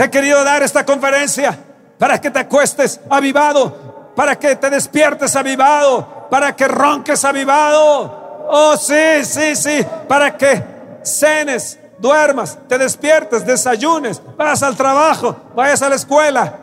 [0.00, 1.58] Te he querido dar esta conferencia
[1.98, 8.46] para que te acuestes avivado, para que te despiertes avivado, para que ronques avivado.
[8.48, 10.64] Oh, sí, sí, sí, para que
[11.02, 16.58] cenes, duermas, te despiertes, desayunes, vayas al trabajo, vayas a la escuela.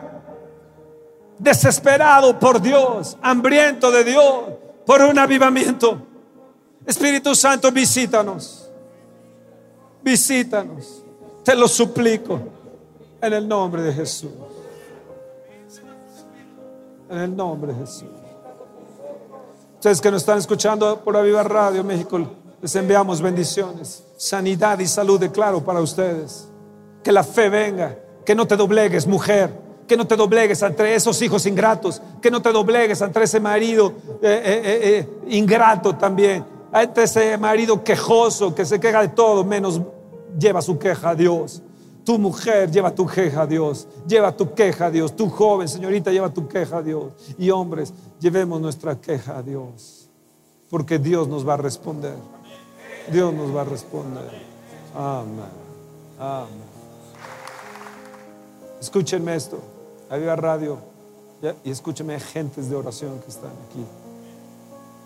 [1.38, 4.46] Desesperado por Dios, hambriento de Dios,
[4.84, 6.02] por un avivamiento.
[6.84, 8.68] Espíritu Santo, visítanos.
[10.02, 11.04] Visítanos.
[11.44, 12.57] Te lo suplico.
[13.20, 14.30] En el nombre de Jesús.
[17.10, 18.08] En el nombre de Jesús.
[19.74, 22.20] Ustedes que nos están escuchando por Aviva Radio México,
[22.60, 26.48] les enviamos bendiciones, sanidad y salud, declaro para ustedes.
[27.02, 29.52] Que la fe venga, que no te doblegues, mujer,
[29.86, 33.94] que no te doblegues ante esos hijos ingratos, que no te doblegues ante ese marido
[34.22, 39.80] eh, eh, eh, ingrato también, ante ese marido quejoso que se queja de todo, menos
[40.38, 41.62] lleva su queja a Dios.
[42.08, 45.14] Tu mujer lleva tu queja a Dios, lleva tu queja a Dios.
[45.14, 47.12] Tu joven, señorita, lleva tu queja a Dios.
[47.36, 50.08] Y hombres, llevemos nuestra queja a Dios,
[50.70, 52.16] porque Dios nos va a responder.
[53.12, 54.30] Dios nos va a responder.
[54.96, 55.50] Amén.
[56.18, 56.48] Amén.
[58.80, 59.58] Escúchenme esto.
[60.08, 60.78] Había radio
[61.62, 63.84] y escúchenme gentes de oración que están aquí.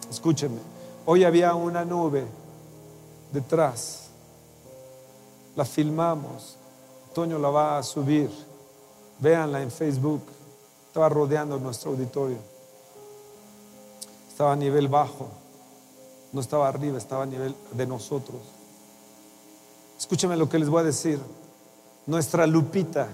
[0.09, 0.61] Escúchenme.
[1.05, 2.25] Hoy había una nube
[3.33, 4.11] detrás.
[5.57, 6.62] La filmamos
[7.13, 8.31] Toño la va a subir.
[9.19, 10.23] Véanla en Facebook.
[10.89, 12.39] Estaba rodeando nuestro auditorio.
[14.29, 15.29] Estaba a nivel bajo.
[16.33, 18.41] No estaba arriba, estaba a nivel de nosotros.
[19.99, 21.21] Escúchame lo que les voy a decir.
[22.07, 23.09] Nuestra Lupita,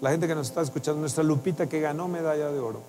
[0.00, 2.80] la gente que nos está escuchando, nuestra Lupita que ganó medalla de oro,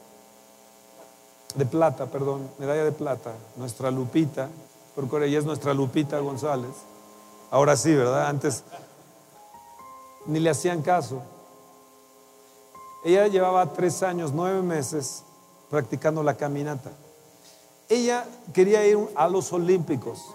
[1.55, 4.47] de plata, perdón, medalla de plata, nuestra Lupita,
[4.95, 6.71] porque ella es nuestra Lupita González.
[7.51, 8.27] Ahora sí, ¿verdad?
[8.27, 8.63] Antes
[10.25, 11.21] ni le hacían caso.
[13.03, 15.23] Ella llevaba tres años, nueve meses
[15.69, 16.91] practicando la caminata.
[17.87, 20.25] Ella quería ir a los Olímpicos.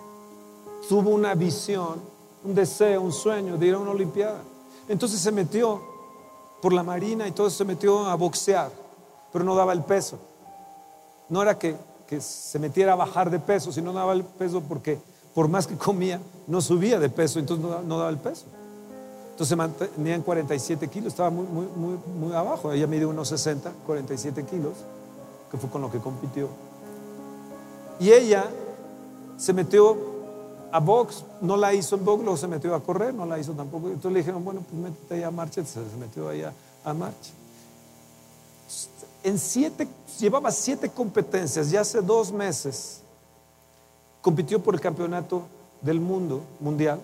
[0.89, 2.01] Tuvo una visión,
[2.45, 4.41] un deseo, un sueño de ir a una Olimpiada.
[4.89, 5.81] Entonces se metió
[6.63, 8.71] por la marina y todo se metió a boxear,
[9.33, 10.19] pero no daba el peso.
[11.29, 11.77] No era que,
[12.21, 14.99] se metiera a bajar de peso, sino daba el peso porque
[15.33, 18.47] por más que comía, no subía de peso, entonces no daba el peso.
[19.41, 22.71] Entonces mantenía en 47 kilos, estaba muy, muy, muy, abajo.
[22.73, 24.75] Ella mide unos 60, 47 kilos,
[25.51, 26.51] que fue con lo que compitió.
[27.99, 28.51] Y ella
[29.39, 29.97] se metió
[30.71, 33.53] a box, no la hizo en box, luego se metió a correr, no la hizo
[33.53, 33.87] tampoco.
[33.87, 36.53] Entonces le dijeron, bueno, pues métete ahí a marcha, se metió ahí a,
[36.85, 37.31] a marcha.
[39.25, 39.89] En siete,
[40.19, 43.01] llevaba siete competencias, ya hace dos meses
[44.21, 45.45] compitió por el campeonato
[45.81, 47.01] del mundo, mundial,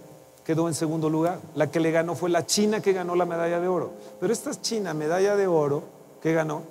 [0.47, 1.41] quedó en segundo lugar.
[1.57, 3.91] La que le ganó fue la China que ganó la medalla de oro.
[4.21, 5.83] Pero esta China, medalla de oro
[6.23, 6.63] que ganó,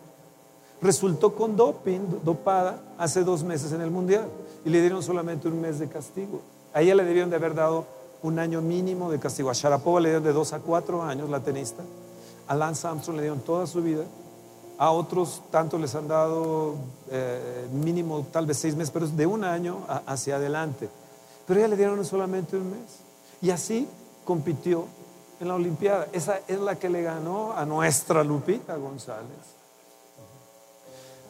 [0.81, 4.27] resultó con doping, dopada, hace dos meses en el mundial.
[4.63, 6.39] Y le dieron solamente un mes de castigo.
[6.73, 7.85] A ella le debieron de haber dado
[8.23, 9.49] un año mínimo de castigo.
[9.49, 11.83] A Sharapova le dieron de dos a cuatro años, la tenista.
[12.47, 14.05] A Lance Armstrong le dieron toda su vida.
[14.77, 16.75] A otros tanto les han dado
[17.11, 20.89] eh, mínimo tal vez seis meses, pero de un año hacia adelante.
[21.45, 23.04] Pero ella le dieron solamente un mes.
[23.45, 23.87] Y así
[24.23, 24.85] compitió
[25.39, 26.07] en la Olimpiada.
[26.11, 29.53] Esa es la que le ganó a nuestra Lupita González.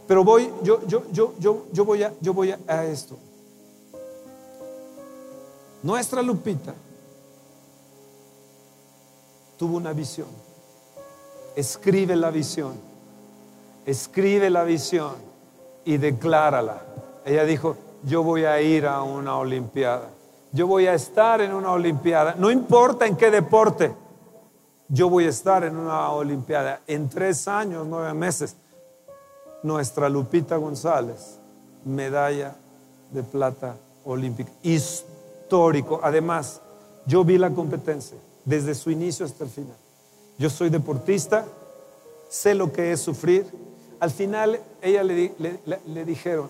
[0.07, 3.17] Pero voy, yo, yo, yo, yo, yo voy, a, yo voy a esto.
[5.83, 6.73] Nuestra Lupita
[9.57, 10.29] tuvo una visión.
[11.57, 12.95] Escribe la visión
[13.85, 15.15] escribe la visión
[15.83, 16.81] y declárala.
[17.25, 20.14] Ella dijo, yo voy a ir a una Olimpiada.
[20.55, 22.33] Yo voy a estar en una Olimpiada.
[22.37, 23.93] No importa en qué deporte.
[24.87, 26.79] Yo voy a estar en una Olimpiada.
[26.87, 28.55] En tres años, nueve meses.
[29.63, 31.39] Nuestra Lupita González,
[31.83, 32.55] medalla
[33.11, 33.75] de plata
[34.05, 34.49] olímpica.
[34.63, 35.99] Histórico.
[36.01, 36.61] Además,
[37.05, 39.75] yo vi la competencia desde su inicio hasta el final.
[40.37, 41.45] Yo soy deportista,
[42.29, 43.45] sé lo que es sufrir,
[43.99, 45.33] al final ella le,
[45.85, 46.49] le, dijeron,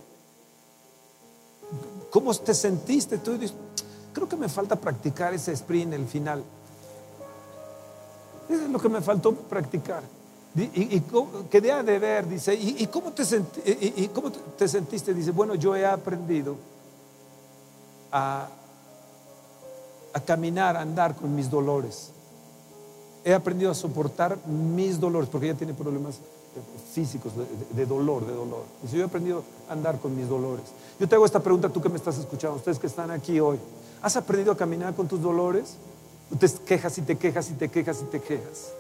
[2.12, 3.18] ¿cómo te sentiste?
[3.18, 3.56] Tú dices,
[4.16, 6.42] creo que me falta practicar ese sprint el final.
[8.50, 10.02] Eso es lo que me faltó practicar.
[10.56, 11.04] Y, y,
[11.52, 15.14] quedé de ver, dice, ¿y, cómo te y, sentiste?
[15.14, 16.56] Dice, bueno, yo he aprendido
[18.10, 18.48] a,
[20.14, 22.12] a caminar, a andar con mis dolores.
[23.26, 26.20] He aprendido a soportar mis dolores, porque ella tiene problemas
[26.94, 27.34] físicos,
[27.72, 28.64] de, dolor, de dolor.
[28.84, 30.66] Y yo he aprendido a andar con mis dolores.
[31.00, 33.60] Yo te hago esta pregunta, tú que me estás escuchando, ustedes que están aquí hoy.
[34.06, 35.78] ¿Has aprendido a caminar con tus dolores?
[36.30, 38.72] Tú te quejas y te quejas y te quejas y te quejas.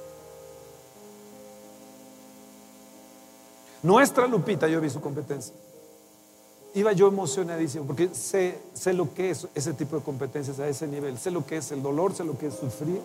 [3.82, 5.56] Nuestra Lupita, yo vi su competencia.
[6.76, 10.86] Iba yo emocionadísimo porque sé, sé lo que es ese tipo de competencias a ese
[10.86, 11.18] nivel.
[11.18, 13.02] Sé lo que es el dolor, sé lo que es sufrir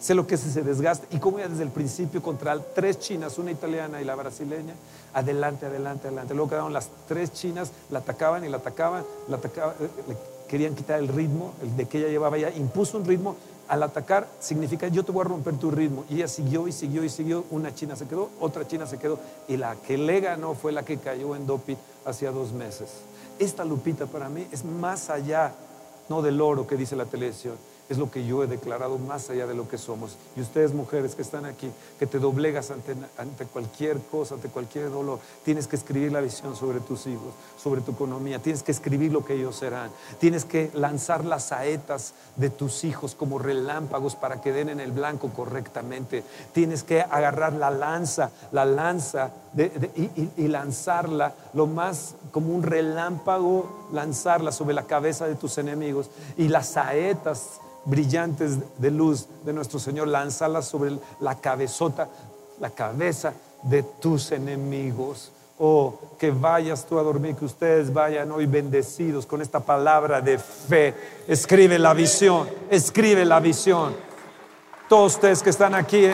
[0.00, 3.38] sé lo que es ese desgaste y cómo ya desde el principio contra tres chinas,
[3.38, 4.74] una italiana y la brasileña,
[5.12, 6.34] adelante, adelante, adelante.
[6.34, 10.16] Luego quedaron las tres chinas, la atacaban y la atacaban, la atacaban, eh, le
[10.48, 13.36] querían quitar el ritmo, el de que ella llevaba ya, impuso un ritmo.
[13.68, 16.04] Al atacar significa yo te voy a romper tu ritmo.
[16.08, 17.44] Y ella siguió y siguió y siguió.
[17.50, 19.18] Una china se quedó, otra china se quedó.
[19.46, 21.76] Y la que le ganó fue la que cayó en doping
[22.06, 22.88] hacía dos meses.
[23.38, 25.52] Esta Lupita para mí es más allá,
[26.08, 27.56] no del oro que dice la televisión
[27.88, 30.16] es lo que yo he declarado más allá de lo que somos.
[30.36, 34.90] Y ustedes mujeres que están aquí, que te doblegas ante, ante, cualquier cosa, ante cualquier
[34.90, 39.12] dolor, tienes que escribir la visión sobre tus hijos, sobre tu economía, tienes que escribir
[39.12, 44.40] lo que ellos serán, tienes que lanzar las saetas de tus hijos como relámpagos para
[44.40, 50.48] que den en el blanco correctamente, tienes que agarrar la lanza, la lanza y, y
[50.48, 56.68] lanzarla lo más como un relámpago, lanzarla sobre la cabeza de tus enemigos y las
[56.68, 62.08] saetas brillantes de luz de nuestro Señor, lánzalas sobre la cabezota,
[62.60, 65.32] la cabeza de tus enemigos.
[65.60, 70.38] Oh, que vayas tú a dormir, que ustedes vayan hoy bendecidos con esta palabra de
[70.38, 70.94] fe.
[71.26, 73.96] Escribe la visión, escribe la visión.
[74.88, 76.06] Todos ustedes que están aquí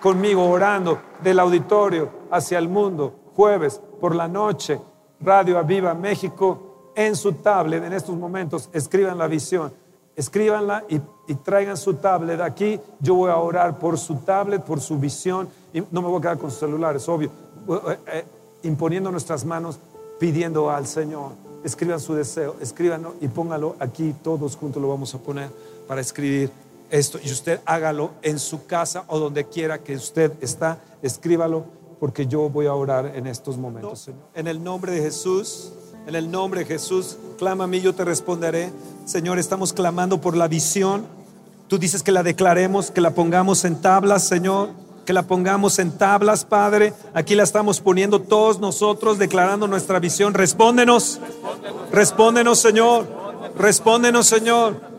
[0.00, 4.80] conmigo orando del auditorio hacia el mundo, jueves por la noche,
[5.20, 9.72] Radio Aviva México, en su tablet en estos momentos, escriban la visión
[10.16, 11.00] escríbanla y,
[11.44, 12.78] traigan su tablet aquí.
[13.00, 15.48] Yo voy a orar por su tablet, por su visión.
[15.72, 17.30] Y no me voy a quedar con sus celulares, obvio.
[17.68, 18.24] Eh, eh,
[18.64, 19.78] imponiendo nuestras manos,
[20.18, 21.32] pidiendo al Señor.
[21.64, 24.14] Escriban su deseo, escríbanlo y póngalo aquí.
[24.22, 25.48] Todos juntos lo vamos a poner
[25.88, 26.50] para escribir
[26.90, 27.18] esto.
[27.22, 30.78] Y usted hágalo en su casa o donde quiera que usted está.
[31.00, 31.64] Escríbalo
[31.98, 34.20] porque yo voy a orar en estos momentos, Señor.
[34.34, 35.72] En el nombre de Jesús.
[36.06, 38.70] En el nombre de Jesús, clama a mí, yo te responderé.
[39.04, 41.06] Señor, estamos clamando por la visión.
[41.68, 44.70] Tú dices que la declaremos, que la pongamos en tablas, Señor.
[45.06, 46.94] Que la pongamos en tablas, Padre.
[47.12, 50.34] Aquí la estamos poniendo todos nosotros, declarando nuestra visión.
[50.34, 51.20] Respóndenos.
[51.90, 53.06] Respóndenos, Señor.
[53.56, 54.92] Respóndenos, Señor.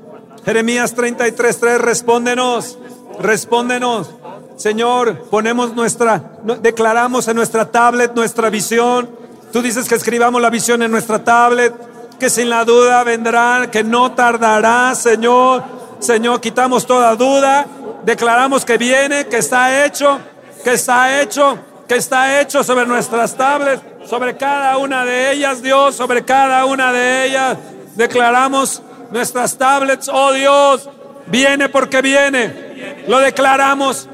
[0.45, 2.77] Jeremías 33, 3, respóndenos,
[3.19, 4.09] respóndenos.
[4.57, 9.09] Señor, ponemos nuestra, declaramos en nuestra tablet nuestra visión.
[9.51, 11.73] Tú dices que escribamos la visión en nuestra tablet,
[12.23, 15.61] que sin la duda vendrá, que no tardará, Señor.
[15.99, 17.65] Señor, quitamos toda duda,
[18.05, 20.21] declaramos que viene, que está hecho,
[20.63, 25.95] que está hecho, que está hecho sobre nuestras tablets, sobre cada una de ellas, Dios,
[25.97, 27.57] sobre cada una de ellas.
[27.95, 30.89] Declaramos nuestras tablets, oh Dios,
[31.25, 33.03] viene porque viene.
[33.05, 34.07] Lo declaramos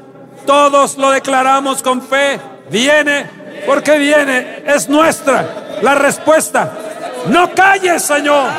[0.46, 2.40] todos lo declaramos con fe.
[2.70, 3.30] Viene
[3.66, 4.64] porque viene.
[4.66, 6.89] Es nuestra la respuesta.
[7.28, 8.50] No calles, Señor.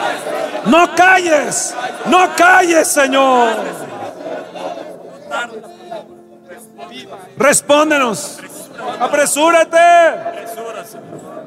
[0.65, 1.75] No calles.
[2.05, 3.55] No calles, Señor.
[7.37, 8.37] Respóndenos.
[8.99, 9.77] Apresúrate.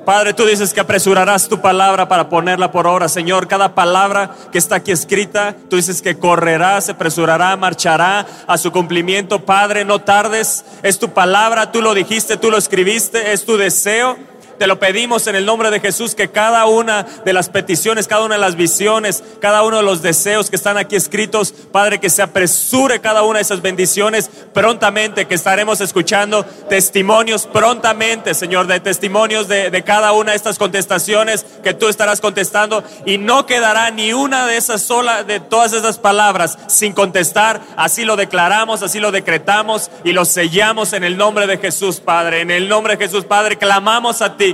[0.04, 3.48] Padre, tú dices que apresurarás tu palabra para ponerla por obra, Señor.
[3.48, 8.70] Cada palabra que está aquí escrita, tú dices que correrá, se apresurará, marchará a su
[8.70, 9.46] cumplimiento.
[9.46, 10.64] Padre, no tardes.
[10.82, 14.18] Es tu palabra, tú lo dijiste, tú lo escribiste, es tu deseo.
[14.58, 18.24] Te lo pedimos en el nombre de Jesús que cada una de las peticiones, cada
[18.24, 22.10] una de las visiones, cada uno de los deseos que están aquí escritos, Padre, que
[22.10, 28.80] se apresure cada una de esas bendiciones prontamente, que estaremos escuchando testimonios prontamente, Señor, de
[28.80, 33.90] testimonios de, de cada una de estas contestaciones que tú estarás contestando y no quedará
[33.90, 37.60] ni una de esas sola, de todas esas palabras sin contestar.
[37.76, 42.40] Así lo declaramos, así lo decretamos y lo sellamos en el nombre de Jesús, Padre.
[42.40, 44.53] En el nombre de Jesús, Padre, clamamos a ti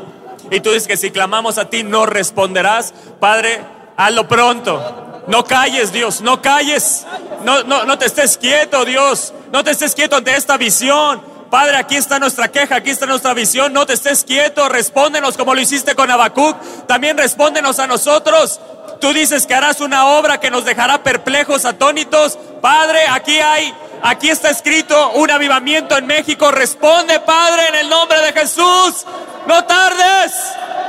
[0.50, 2.92] y tú dices que si clamamos a ti no responderás.
[3.18, 3.60] Padre,
[3.96, 5.22] hazlo pronto.
[5.26, 7.06] No calles, Dios, no calles.
[7.44, 9.32] No, no, no te estés quieto, Dios.
[9.52, 11.22] No te estés quieto ante esta visión.
[11.50, 13.72] Padre, aquí está nuestra queja, aquí está nuestra visión.
[13.72, 16.56] No te estés quieto, respóndenos como lo hiciste con Habacuc.
[16.86, 18.60] También respóndenos a nosotros.
[19.00, 22.38] Tú dices que harás una obra que nos dejará perplejos, atónitos.
[22.60, 26.50] Padre, aquí hay, aquí está escrito un avivamiento en México.
[26.50, 29.06] Responde, Padre, en el nombre de Jesús.
[29.46, 30.32] No tardes,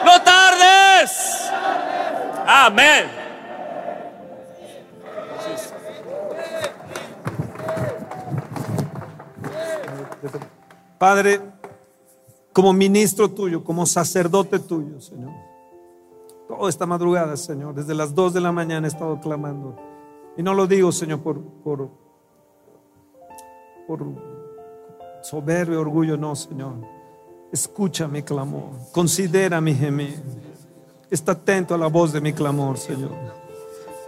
[0.04, 1.12] no tardes.
[2.46, 3.22] Amén.
[10.98, 11.42] Padre,
[12.52, 15.51] como ministro tuyo, como sacerdote tuyo, Señor.
[16.58, 19.78] Toda esta madrugada, Señor, desde las dos de la mañana he estado clamando.
[20.36, 21.90] Y no lo digo, Señor, por, por,
[23.88, 24.06] por
[25.24, 26.74] soberbio orgullo, no, Señor
[27.54, 30.22] Escucha mi clamor, considera mi gemir.
[31.10, 33.12] Está atento a la voz de mi clamor, Señor.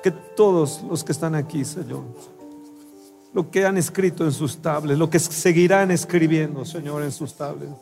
[0.02, 2.04] Que todos los que están aquí, Señor,
[3.34, 7.74] lo que han escrito en sus tablets, lo que seguirán escribiendo, Señor, en sus tablets.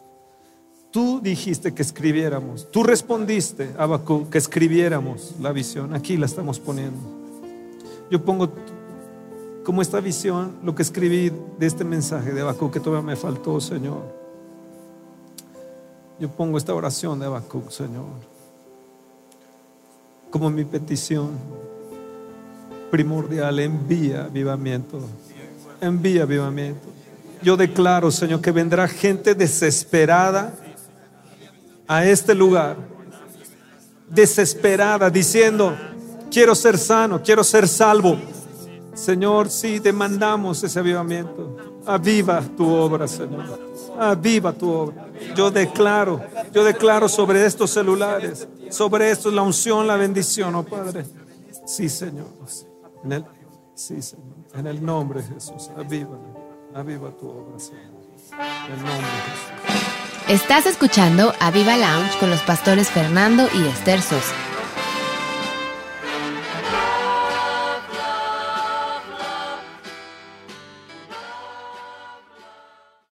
[0.91, 5.93] Tú dijiste que escribiéramos, tú respondiste, Abacú, que escribiéramos la visión.
[5.93, 6.99] Aquí la estamos poniendo.
[8.09, 8.51] Yo pongo
[9.63, 13.61] como esta visión, lo que escribí de este mensaje de Abacú que todavía me faltó,
[13.61, 14.21] Señor.
[16.19, 18.05] Yo pongo esta oración de Habacuc, Señor,
[20.29, 21.31] como mi petición
[22.91, 23.57] primordial.
[23.57, 24.99] Envía avivamiento.
[25.81, 26.87] Envía avivamiento.
[27.41, 30.53] Yo declaro, Señor, que vendrá gente desesperada
[31.91, 32.77] a este lugar.
[34.07, 35.75] Desesperada, diciendo,
[36.31, 38.17] quiero ser sano, quiero ser salvo.
[38.93, 41.57] Señor, sí, demandamos ese avivamiento.
[41.85, 43.59] Aviva tu obra, Señor.
[43.99, 45.07] Aviva tu obra.
[45.35, 46.21] Yo declaro,
[46.53, 51.05] yo declaro sobre estos celulares, sobre esto la unción, la bendición, oh Padre.
[51.65, 52.27] Sí, Señor.
[53.03, 53.25] En el,
[53.75, 54.27] sí, Señor.
[54.53, 55.69] En el nombre de Jesús.
[55.77, 56.17] Aviva,
[56.73, 57.83] aviva tu obra, Señor.
[58.67, 59.90] En el nombre de Jesús.
[60.28, 64.50] Estás escuchando Aviva Lounge con los pastores Fernando y Esther Sosa.